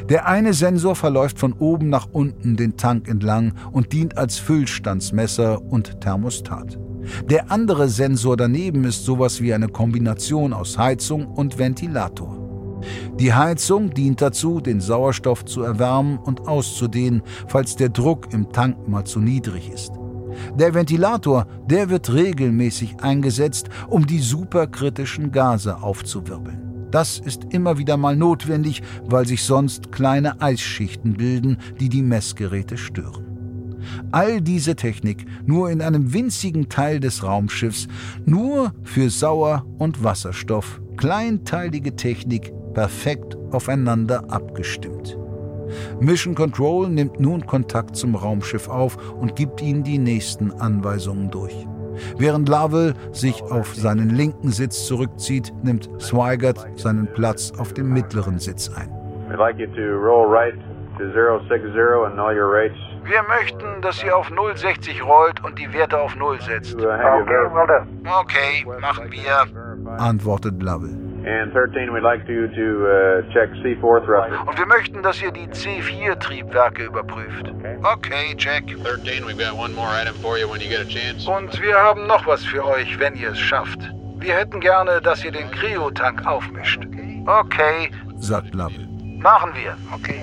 Der 0.09 0.27
eine 0.27 0.53
Sensor 0.53 0.95
verläuft 0.95 1.39
von 1.39 1.53
oben 1.53 1.89
nach 1.89 2.07
unten 2.11 2.55
den 2.55 2.77
Tank 2.77 3.07
entlang 3.07 3.53
und 3.71 3.93
dient 3.93 4.17
als 4.17 4.37
Füllstandsmesser 4.37 5.61
und 5.61 6.01
Thermostat. 6.01 6.77
Der 7.29 7.51
andere 7.51 7.87
Sensor 7.87 8.37
daneben 8.37 8.83
ist 8.83 9.05
sowas 9.05 9.41
wie 9.41 9.53
eine 9.53 9.69
Kombination 9.69 10.53
aus 10.53 10.77
Heizung 10.77 11.27
und 11.27 11.57
Ventilator. 11.57 12.37
Die 13.19 13.33
Heizung 13.33 13.93
dient 13.93 14.21
dazu, 14.21 14.59
den 14.61 14.81
Sauerstoff 14.81 15.45
zu 15.45 15.63
erwärmen 15.63 16.17
und 16.17 16.47
auszudehnen, 16.47 17.23
falls 17.47 17.75
der 17.75 17.89
Druck 17.89 18.33
im 18.33 18.51
Tank 18.51 18.87
mal 18.87 19.05
zu 19.05 19.19
niedrig 19.19 19.71
ist. 19.71 19.91
Der 20.55 20.73
Ventilator, 20.73 21.47
der 21.65 21.89
wird 21.89 22.13
regelmäßig 22.13 22.97
eingesetzt, 23.01 23.69
um 23.87 24.05
die 24.05 24.19
superkritischen 24.19 25.31
Gase 25.31 25.81
aufzuwirbeln. 25.81 26.66
Das 26.91 27.19
ist 27.19 27.45
immer 27.51 27.77
wieder 27.77 27.97
mal 27.97 28.15
notwendig, 28.15 28.81
weil 29.03 29.27
sich 29.27 29.43
sonst 29.43 29.91
kleine 29.91 30.41
Eisschichten 30.41 31.13
bilden, 31.13 31.57
die 31.79 31.89
die 31.89 32.01
Messgeräte 32.01 32.77
stören. 32.77 33.25
All 34.11 34.41
diese 34.41 34.75
Technik 34.75 35.25
nur 35.45 35.69
in 35.69 35.81
einem 35.81 36.13
winzigen 36.13 36.69
Teil 36.69 36.99
des 36.99 37.23
Raumschiffs, 37.23 37.87
nur 38.25 38.73
für 38.83 39.09
Sauer- 39.09 39.65
und 39.77 40.03
Wasserstoff, 40.03 40.81
kleinteilige 40.97 41.95
Technik, 41.95 42.51
perfekt 42.73 43.37
aufeinander 43.51 44.29
abgestimmt. 44.29 45.17
Mission 45.99 46.35
Control 46.35 46.89
nimmt 46.89 47.19
nun 47.19 47.45
Kontakt 47.45 47.95
zum 47.95 48.15
Raumschiff 48.15 48.69
auf 48.69 48.97
und 49.13 49.35
gibt 49.35 49.61
ihnen 49.61 49.83
die 49.83 49.97
nächsten 49.97 50.51
Anweisungen 50.51 51.29
durch. 51.29 51.67
Während 52.17 52.49
Lovell 52.49 52.93
sich 53.11 53.41
auf 53.43 53.73
seinen 53.75 54.09
linken 54.09 54.49
Sitz 54.51 54.85
zurückzieht, 54.87 55.53
nimmt 55.63 55.89
Swigert 56.01 56.65
seinen 56.75 57.07
Platz 57.13 57.51
auf 57.57 57.73
dem 57.73 57.91
mittleren 57.93 58.39
Sitz 58.39 58.69
ein. 58.75 58.89
We'd 59.29 59.37
like 59.39 59.57
you 59.59 59.67
to 59.67 59.81
roll 59.97 60.25
right 60.25 60.53
to 60.97 61.03
060 61.49 61.65
and 62.05 62.13
know 62.15 62.29
your 62.31 62.51
rates. 62.53 62.77
Wir 63.03 63.23
möchten, 63.23 63.81
dass 63.81 64.03
ihr 64.03 64.15
auf 64.15 64.29
060 64.55 65.03
rollt 65.05 65.43
und 65.43 65.57
die 65.57 65.71
Werte 65.73 65.97
auf 65.99 66.15
0 66.15 66.41
setzt. 66.41 66.79
Ver- 66.81 67.85
Okay, 68.21 68.65
machen 68.81 69.11
wir. 69.11 69.99
Antwortet 69.99 70.61
Lovell. 70.61 70.97
And 71.27 71.51
13, 71.51 71.91
we'd 71.93 72.03
like 72.03 72.27
you 72.27 72.47
to 72.47 72.87
uh, 72.87 73.33
check 73.33 73.49
C4 73.61 74.05
thrusters. 74.05 74.39
Und 74.47 74.57
wir 74.57 74.65
möchten, 74.65 75.03
dass 75.03 75.21
ihr 75.21 75.31
die 75.31 75.47
C4-Triebwerke 75.47 76.85
überprüft. 76.85 77.51
Okay, 77.83 78.35
check. 78.37 78.63
13, 78.83 79.25
we've 79.25 79.37
got 79.37 79.57
one 79.57 79.73
more 79.73 79.89
item 79.89 80.15
for 80.21 80.37
you 80.37 80.47
when 80.49 80.61
you 80.61 80.69
get 80.69 80.81
a 80.81 80.85
chance. 80.85 81.29
Und 81.29 81.61
wir 81.61 81.75
haben 81.75 82.07
noch 82.07 82.25
was 82.25 82.45
für 82.45 82.65
euch, 82.65 82.97
wenn 82.99 83.15
ihr 83.15 83.31
es 83.31 83.39
schafft. 83.39 83.79
Wir 84.19 84.35
hätten 84.35 84.59
gerne, 84.59 85.01
dass 85.01 85.23
ihr 85.23 85.31
den 85.31 85.51
Kryotank 85.51 86.25
aufmischt. 86.25 86.87
Okay, 87.25 87.91
sagt 88.19 88.55
Lovell. 88.55 88.87
machen 89.19 89.51
wir. 89.53 89.75
Okay. 89.93 90.21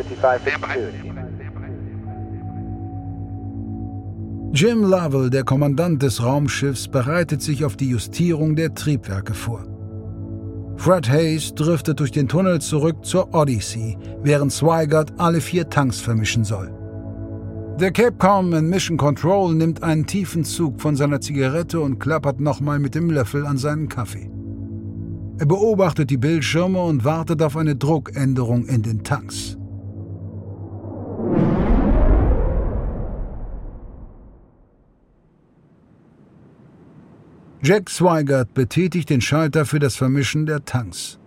Jim 4.53 4.85
Lovell, 4.85 5.31
der 5.31 5.45
Kommandant 5.45 6.03
des 6.03 6.23
Raumschiffs, 6.23 6.89
bereitet 6.89 7.43
sich 7.43 7.65
auf 7.65 7.77
die 7.77 7.91
Justierung 7.91 8.55
der 8.55 8.73
Triebwerke 8.75 9.35
vor. 9.35 9.74
Fred 10.77 11.09
Hayes 11.09 11.55
driftet 11.55 12.01
durch 12.01 12.11
den 12.11 12.29
Tunnel 12.29 12.61
zurück 12.61 13.05
zur 13.05 13.33
Odyssey, 13.35 13.97
während 14.23 14.53
Swigert 14.53 15.13
alle 15.19 15.41
vier 15.41 15.69
Tanks 15.71 16.01
vermischen 16.01 16.45
soll. 16.45 16.71
Der 17.81 17.91
Capcom 17.91 18.53
in 18.55 18.69
Mission 18.69 18.97
Control 18.97 19.55
nimmt 19.55 19.83
einen 19.83 20.07
tiefen 20.07 20.45
Zug 20.45 20.81
von 20.81 20.95
seiner 20.95 21.21
Zigarette 21.21 21.81
und 21.81 21.99
klappert 21.99 22.39
nochmal 22.39 22.79
mit 22.79 22.95
dem 22.95 23.11
Löffel 23.11 23.47
an 23.47 23.59
seinen 23.59 23.89
Kaffee. 23.89 24.31
Er 25.39 25.47
beobachtet 25.47 26.11
die 26.11 26.17
Bildschirme 26.17 26.81
und 26.81 27.05
wartet 27.05 27.43
auf 27.43 27.57
eine 27.57 27.75
Druckänderung 27.75 28.67
in 28.67 28.83
den 28.83 29.03
Tanks. 29.03 29.59
Jack 37.67 37.89
Swigert 37.89 38.53
betätigt 38.53 39.09
den 39.09 39.23
Schalter 39.23 39.65
für 39.65 39.79
das 39.79 39.97
Vermischen 39.97 40.45
der 40.45 40.67
Tanks. 40.67 41.19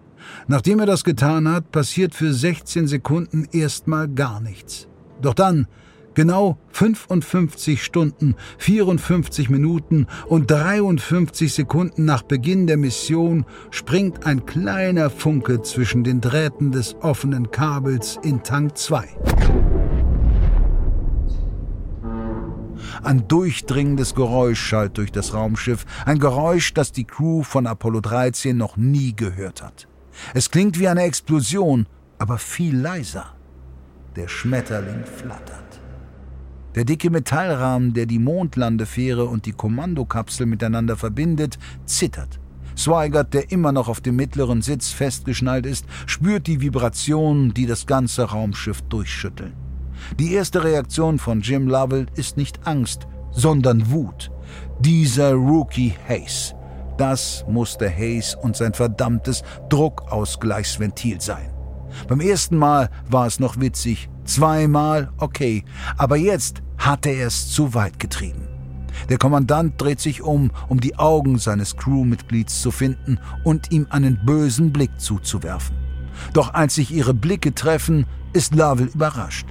Nachdem 0.48 0.80
er 0.80 0.86
das 0.86 1.04
getan 1.04 1.52
hat, 1.52 1.72
passiert 1.72 2.14
für 2.14 2.32
16 2.32 2.86
Sekunden 2.86 3.48
erstmal 3.52 4.08
gar 4.08 4.40
nichts. 4.40 4.88
Doch 5.20 5.34
dann, 5.34 5.66
genau 6.14 6.60
55 6.74 7.84
Stunden, 7.84 8.36
54 8.60 9.50
Minuten 9.50 10.06
und 10.28 10.52
53 10.52 11.52
Sekunden 11.52 12.06
nach 12.06 12.22
Beginn 12.22 12.68
der 12.68 12.78
Mission, 12.78 13.44
springt 13.72 14.28
ein 14.28 14.46
kleiner 14.46 15.10
Funke 15.10 15.64
zwischen 15.64 16.04
den 16.04 16.22
Drähten 16.22 16.72
des 16.72 16.98
offenen 17.02 17.50
Kabels 17.50 18.20
in 18.22 18.44
Tank 18.44 18.78
2. 18.78 19.08
Ein 23.04 23.28
durchdringendes 23.28 24.16
Geräusch 24.16 24.60
schallt 24.60 24.98
durch 24.98 25.12
das 25.12 25.34
Raumschiff, 25.34 25.86
ein 26.06 26.20
Geräusch, 26.20 26.74
das 26.74 26.92
die 26.92 27.06
Crew 27.06 27.44
von 27.44 27.68
Apollo 27.68 28.02
13 28.02 28.56
noch 28.58 28.78
nie 28.78 29.16
gehört 29.16 29.62
hat. 29.62 29.88
Es 30.34 30.50
klingt 30.50 30.80
wie 30.80 30.88
eine 30.88 31.04
Explosion, 31.04 31.86
aber 32.18 32.38
viel 32.38 32.76
leiser. 32.76 33.34
Der 34.16 34.28
Schmetterling 34.28 35.04
flattert. 35.06 35.82
Der 36.76 36.86
dicke 36.86 37.10
Metallrahmen, 37.10 37.94
der 37.94 38.06
die 38.06 38.20
Mondlandefähre 38.20 39.26
und 39.26 39.46
die 39.46 39.52
Kommandokapsel 39.52 40.46
miteinander 40.46 40.96
verbindet, 40.96 41.58
zittert. 41.86 42.40
Swigert, 42.76 43.34
der 43.34 43.52
immer 43.52 43.72
noch 43.72 43.88
auf 43.88 44.02
dem 44.02 44.16
mittleren 44.16 44.62
Sitz 44.62 44.92
festgeschnallt 44.92 45.66
ist, 45.66 45.86
spürt 46.06 46.46
die 46.46 46.62
Vibrationen, 46.62 47.54
die 47.54 47.66
das 47.66 47.88
ganze 47.88 48.26
Raumschiff 48.26 48.84
durchschütteln. 48.84 49.67
Die 50.20 50.34
erste 50.34 50.64
Reaktion 50.64 51.20
von 51.20 51.42
Jim 51.42 51.68
Lovell 51.68 52.08
ist 52.16 52.38
nicht 52.38 52.66
Angst, 52.66 53.08
sondern 53.32 53.92
Wut. 53.92 54.32
Dieser 54.80 55.34
Rookie 55.34 55.94
Hayes. 56.08 56.56
Das 56.98 57.46
musste 57.48 57.90
Hayes 57.90 58.36
und 58.36 58.56
sein 58.56 58.74
verdammtes 58.74 59.44
Druckausgleichsventil 59.70 61.22
sein. 61.22 61.52
Beim 62.08 62.22
ersten 62.22 62.58
Mal 62.58 62.90
war 63.10 63.28
es 63.28 63.40
noch 63.40 63.60
witzig, 63.60 64.10
zweimal 64.26 65.12
okay, 65.18 65.64
aber 65.98 66.18
jetzt 66.18 66.62
hatte 66.78 67.10
er 67.10 67.28
es 67.28 67.50
zu 67.50 67.74
weit 67.74 68.00
getrieben. 68.00 68.48
Der 69.10 69.18
Kommandant 69.18 69.80
dreht 69.80 70.00
sich 70.00 70.22
um, 70.22 70.52
um 70.70 70.80
die 70.80 70.98
Augen 70.98 71.38
seines 71.38 71.78
Crewmitglieds 71.78 72.62
zu 72.62 72.72
finden 72.72 73.20
und 73.44 73.72
ihm 73.72 73.88
einen 73.90 74.20
bösen 74.26 74.74
Blick 74.74 75.00
zuzuwerfen. 75.00 75.76
Doch 76.34 76.54
als 76.54 76.76
sich 76.76 76.92
ihre 76.92 77.14
Blicke 77.14 77.54
treffen, 77.54 78.06
ist 78.34 78.56
Lovell 78.56 78.88
überrascht. 78.88 79.48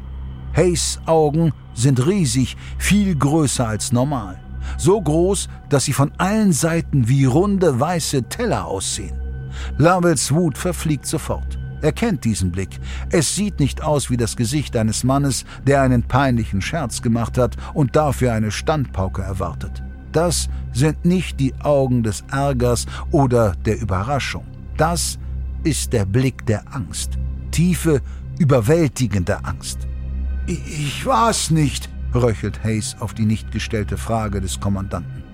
Hayes 0.56 0.98
Augen 1.04 1.52
sind 1.74 2.06
riesig, 2.06 2.56
viel 2.78 3.14
größer 3.14 3.68
als 3.68 3.92
normal. 3.92 4.40
So 4.78 5.00
groß, 5.00 5.48
dass 5.68 5.84
sie 5.84 5.92
von 5.92 6.12
allen 6.16 6.52
Seiten 6.52 7.08
wie 7.08 7.26
runde 7.26 7.78
weiße 7.78 8.24
Teller 8.24 8.64
aussehen. 8.64 9.20
Lovells 9.76 10.32
Wut 10.32 10.56
verfliegt 10.56 11.06
sofort. 11.06 11.58
Er 11.82 11.92
kennt 11.92 12.24
diesen 12.24 12.52
Blick. 12.52 12.80
Es 13.10 13.36
sieht 13.36 13.60
nicht 13.60 13.82
aus 13.82 14.08
wie 14.08 14.16
das 14.16 14.34
Gesicht 14.34 14.76
eines 14.76 15.04
Mannes, 15.04 15.44
der 15.66 15.82
einen 15.82 16.02
peinlichen 16.02 16.62
Scherz 16.62 17.02
gemacht 17.02 17.36
hat 17.36 17.56
und 17.74 17.94
dafür 17.94 18.32
eine 18.32 18.50
Standpauke 18.50 19.22
erwartet. 19.22 19.82
Das 20.12 20.48
sind 20.72 21.04
nicht 21.04 21.38
die 21.38 21.54
Augen 21.60 22.02
des 22.02 22.24
Ärgers 22.30 22.86
oder 23.10 23.52
der 23.66 23.78
Überraschung. 23.78 24.46
Das 24.78 25.18
ist 25.64 25.92
der 25.92 26.06
Blick 26.06 26.46
der 26.46 26.62
Angst. 26.74 27.18
Tiefe, 27.50 28.00
überwältigende 28.38 29.44
Angst. 29.44 29.86
Ich 30.48 31.04
war's 31.04 31.50
nicht, 31.50 31.88
röchelt 32.14 32.62
Hayes 32.62 32.94
auf 33.00 33.14
die 33.14 33.26
nicht 33.26 33.50
gestellte 33.50 33.96
Frage 33.96 34.40
des 34.40 34.60
Kommandanten. 34.60 35.24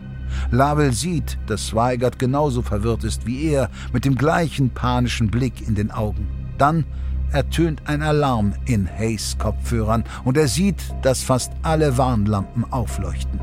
Lavell 0.50 0.94
sieht, 0.94 1.36
dass 1.46 1.66
Zweigert 1.66 2.18
genauso 2.18 2.62
verwirrt 2.62 3.04
ist 3.04 3.26
wie 3.26 3.48
er, 3.48 3.68
mit 3.92 4.06
dem 4.06 4.14
gleichen 4.14 4.70
panischen 4.70 5.30
Blick 5.30 5.68
in 5.68 5.74
den 5.74 5.90
Augen. 5.90 6.28
Dann 6.56 6.86
ertönt 7.30 7.82
ein 7.86 8.00
Alarm 8.00 8.54
in 8.64 8.88
Hayes 8.88 9.36
Kopfhörern 9.38 10.04
und 10.24 10.38
er 10.38 10.48
sieht, 10.48 10.82
dass 11.02 11.22
fast 11.22 11.52
alle 11.62 11.98
Warnlampen 11.98 12.64
aufleuchten. 12.72 13.38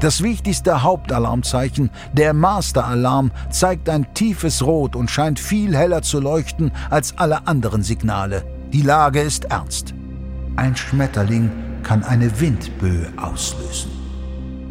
Das 0.00 0.22
wichtigste 0.22 0.82
Hauptalarmzeichen, 0.82 1.90
der 2.14 2.32
Master-Alarm, 2.32 3.30
zeigt 3.50 3.90
ein 3.90 4.14
tiefes 4.14 4.62
Rot 4.62 4.96
und 4.96 5.10
scheint 5.10 5.38
viel 5.38 5.76
heller 5.76 6.00
zu 6.00 6.18
leuchten 6.18 6.72
als 6.88 7.18
alle 7.18 7.46
anderen 7.46 7.82
Signale. 7.82 8.44
Die 8.72 8.82
Lage 8.82 9.20
ist 9.20 9.44
ernst. 9.46 9.94
Ein 10.60 10.76
Schmetterling 10.76 11.50
kann 11.82 12.04
eine 12.04 12.38
Windböe 12.38 13.10
auslösen. 13.16 13.90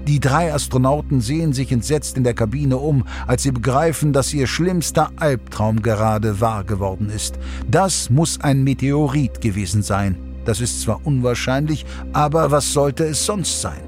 Die 0.06 0.20
drei 0.20 0.54
Astronauten 0.54 1.20
sehen 1.20 1.52
sich 1.52 1.72
entsetzt 1.72 2.16
in 2.16 2.24
der 2.24 2.36
Kabine 2.36 2.78
um, 2.78 3.06
als 3.26 3.42
sie 3.42 3.52
begreifen, 3.52 4.14
dass 4.14 4.32
ihr 4.32 4.46
schlimmster 4.46 5.10
Albtraum 5.16 5.82
gerade 5.82 6.42
wahr 6.42 6.64
geworden 6.64 7.10
ist. 7.10 7.40
Das 7.68 8.12
muss 8.12 8.40
ein 8.40 8.64
Meteorit 8.64 9.42
gewesen 9.42 9.82
sein. 9.82 10.16
Das 10.46 10.62
ist 10.62 10.80
zwar 10.80 11.04
unwahrscheinlich, 11.08 11.88
aber 12.14 12.52
was 12.52 12.72
sollte 12.72 13.06
es 13.06 13.26
sonst 13.26 13.60
sein? 13.60 13.82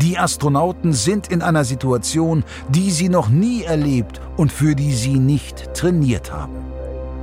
Die 0.00 0.18
Astronauten 0.18 0.92
sind 0.92 1.26
in 1.26 1.42
einer 1.42 1.64
Situation, 1.64 2.44
die 2.68 2.92
sie 2.92 3.08
noch 3.08 3.30
nie 3.30 3.64
erlebt 3.64 4.20
und 4.36 4.52
für 4.52 4.76
die 4.76 4.94
sie 4.94 5.18
nicht 5.18 5.74
trainiert 5.74 6.32
haben. 6.32 6.54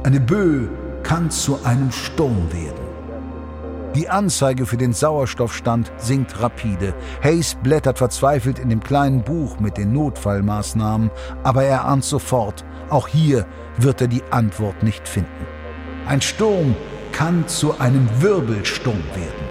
Eine 0.04 0.20
Böe 0.20 0.68
kann 1.04 1.32
zu 1.32 1.64
einem 1.64 1.94
Sturm 1.94 2.52
werden. 2.52 2.89
Die 3.96 4.08
Anzeige 4.08 4.68
für 4.68 4.78
den 4.78 4.94
Sauerstoffstand 4.94 5.92
sinkt 5.98 6.40
rapide. 6.40 6.94
Hayes 7.24 7.56
blättert 7.56 7.98
verzweifelt 7.98 8.60
in 8.60 8.70
dem 8.70 8.84
kleinen 8.84 9.24
Buch 9.24 9.60
mit 9.60 9.78
den 9.78 9.94
Notfallmaßnahmen, 9.94 11.10
aber 11.44 11.64
er 11.64 11.86
ahnt 11.86 12.04
sofort, 12.04 12.64
auch 12.90 13.08
hier 13.08 13.48
wird 13.78 14.02
er 14.02 14.08
die 14.08 14.24
Antwort 14.30 14.84
nicht 14.84 15.08
finden. 15.08 15.48
Ein 16.08 16.22
Sturm 16.22 16.76
kann 17.12 17.48
zu 17.48 17.80
einem 17.80 18.08
Wirbelsturm 18.22 19.04
werden. 19.16 19.50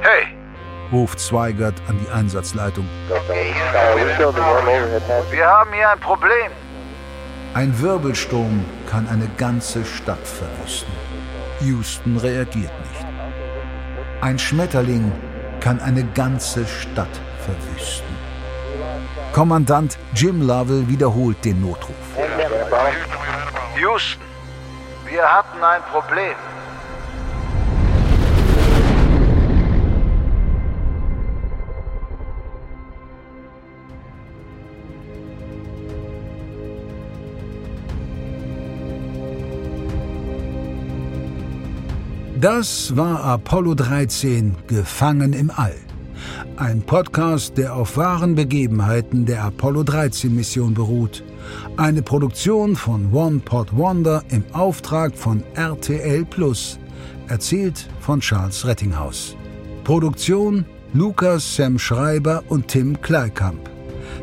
Hey, 0.00 0.26
ruft 0.92 1.18
Zweigert 1.18 1.74
an 1.88 1.98
die 2.04 2.10
Einsatzleitung. 2.12 2.86
wir 5.30 5.46
haben 5.46 5.72
hier 5.72 5.90
ein 5.90 6.00
Problem. 6.00 6.52
Ein 7.54 7.80
Wirbelsturm 7.80 8.64
kann 8.88 9.08
eine 9.08 9.28
ganze 9.36 9.84
Stadt 9.84 10.26
verwüsten. 10.26 11.11
Houston 11.64 12.16
reagiert 12.16 12.72
nicht. 12.80 13.06
Ein 14.20 14.38
Schmetterling 14.38 15.10
kann 15.60 15.80
eine 15.80 16.04
ganze 16.04 16.66
Stadt 16.66 17.20
verwüsten. 17.44 18.12
Kommandant 19.32 19.98
Jim 20.14 20.42
Lovell 20.42 20.88
wiederholt 20.88 21.44
den 21.44 21.60
Notruf. 21.60 21.94
Houston, 23.80 24.22
wir 25.06 25.22
hatten 25.22 25.62
ein 25.62 25.82
Problem. 25.90 26.36
Das 42.42 42.96
war 42.96 43.22
Apollo 43.22 43.76
13, 43.76 44.56
Gefangen 44.66 45.32
im 45.32 45.52
All. 45.54 45.76
Ein 46.56 46.82
Podcast, 46.82 47.56
der 47.56 47.76
auf 47.76 47.96
wahren 47.96 48.34
Begebenheiten 48.34 49.24
der 49.26 49.44
Apollo 49.44 49.84
13 49.84 50.34
Mission 50.34 50.74
beruht. 50.74 51.22
Eine 51.76 52.02
Produktion 52.02 52.74
von 52.74 53.12
One 53.12 53.38
Pot 53.44 53.76
Wonder 53.76 54.24
im 54.30 54.42
Auftrag 54.54 55.16
von 55.16 55.44
RTL 55.54 56.24
Plus. 56.24 56.80
Erzählt 57.28 57.88
von 58.00 58.18
Charles 58.18 58.66
Rettinghaus. 58.66 59.36
Produktion 59.84 60.64
Lukas 60.94 61.54
Sam 61.54 61.78
Schreiber 61.78 62.42
und 62.48 62.66
Tim 62.66 63.00
Kleikamp. 63.00 63.70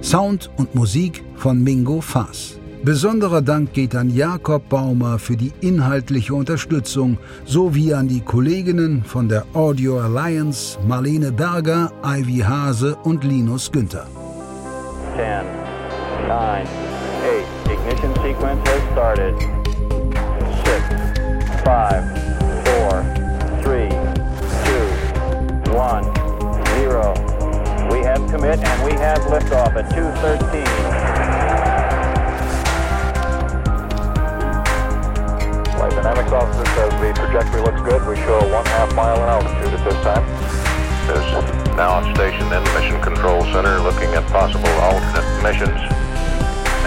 Sound 0.01 0.51
und 0.57 0.75
Musik 0.75 1.23
von 1.37 1.63
Mingo 1.63 2.01
Faas. 2.01 2.58
Besonderer 2.83 3.41
Dank 3.41 3.73
geht 3.73 3.93
an 3.93 4.09
Jakob 4.09 4.69
Baumer 4.69 5.19
für 5.19 5.35
die 5.35 5.51
inhaltliche 5.59 6.33
Unterstützung 6.33 7.17
sowie 7.45 7.93
an 7.93 8.07
die 8.07 8.21
Kolleginnen 8.21 9.03
von 9.03 9.27
der 9.27 9.45
Audio 9.53 9.99
Alliance 9.99 10.79
Marlene 10.87 11.33
Berger, 11.33 11.91
Ivy 12.03 12.39
Hase 12.39 12.95
und 13.03 13.25
Linus 13.25 13.69
Günther. 13.69 14.07
10, 15.17 15.43
9, 16.27 16.63
8. 16.63 16.67
Ignition 17.69 18.13
sequence 18.23 18.69
has 18.69 18.81
started. 18.93 19.35
6, 20.63 20.79
5, 21.65 22.03
4, 22.63 23.03
3, 23.61 23.89
2, 25.65 25.77
1, 25.77 26.07
0. 26.79 27.13
We 27.91 27.99
have 28.05 28.25
commit 28.31 28.59
and 28.63 28.83
we 28.85 28.93
have 28.93 29.19
liftoff 29.29 29.75
at 29.75 29.89
213. 29.91 30.98
Flight 35.99 36.15
Dynamics 36.15 36.31
officer 36.31 36.65
says 36.75 36.91
the 37.01 37.11
trajectory 37.13 37.61
looks 37.61 37.81
good. 37.81 37.99
We 38.07 38.15
show 38.23 38.39
a 38.39 38.53
one 38.53 38.65
half 38.65 38.95
mile 38.95 39.19
in 39.19 39.27
altitude 39.27 39.73
at 39.73 39.83
this 39.83 39.99
time. 40.03 40.23
Is 41.09 41.75
now 41.75 41.99
stationed 42.13 42.53
in 42.53 42.63
the 42.63 42.71
Mission 42.79 43.01
Control 43.01 43.41
Center 43.51 43.79
looking 43.79 44.07
at 44.13 44.23
possible 44.31 44.69
alternate 44.79 45.27
missions 45.43 45.75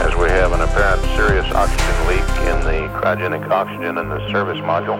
as 0.00 0.14
we 0.16 0.30
have 0.30 0.52
an 0.52 0.62
apparent 0.62 1.02
serious 1.12 1.44
oxygen 1.52 2.06
leak 2.06 2.24
in 2.48 2.64
the 2.64 2.88
cryogenic 2.96 3.44
oxygen 3.50 3.98
in 3.98 4.08
the 4.08 4.20
service 4.30 4.58
module. 4.64 4.96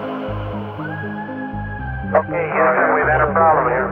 Okay, 2.12 2.44
Houston, 2.52 2.88
we've 2.92 3.08
had 3.08 3.22
a 3.22 3.32
problem 3.32 3.64
here. 3.72 3.88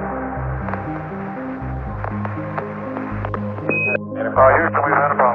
Uh, 4.20 4.48
Houston, 4.58 4.82
we've 4.84 5.00
had 5.00 5.12
a 5.12 5.16
problem. 5.16 5.29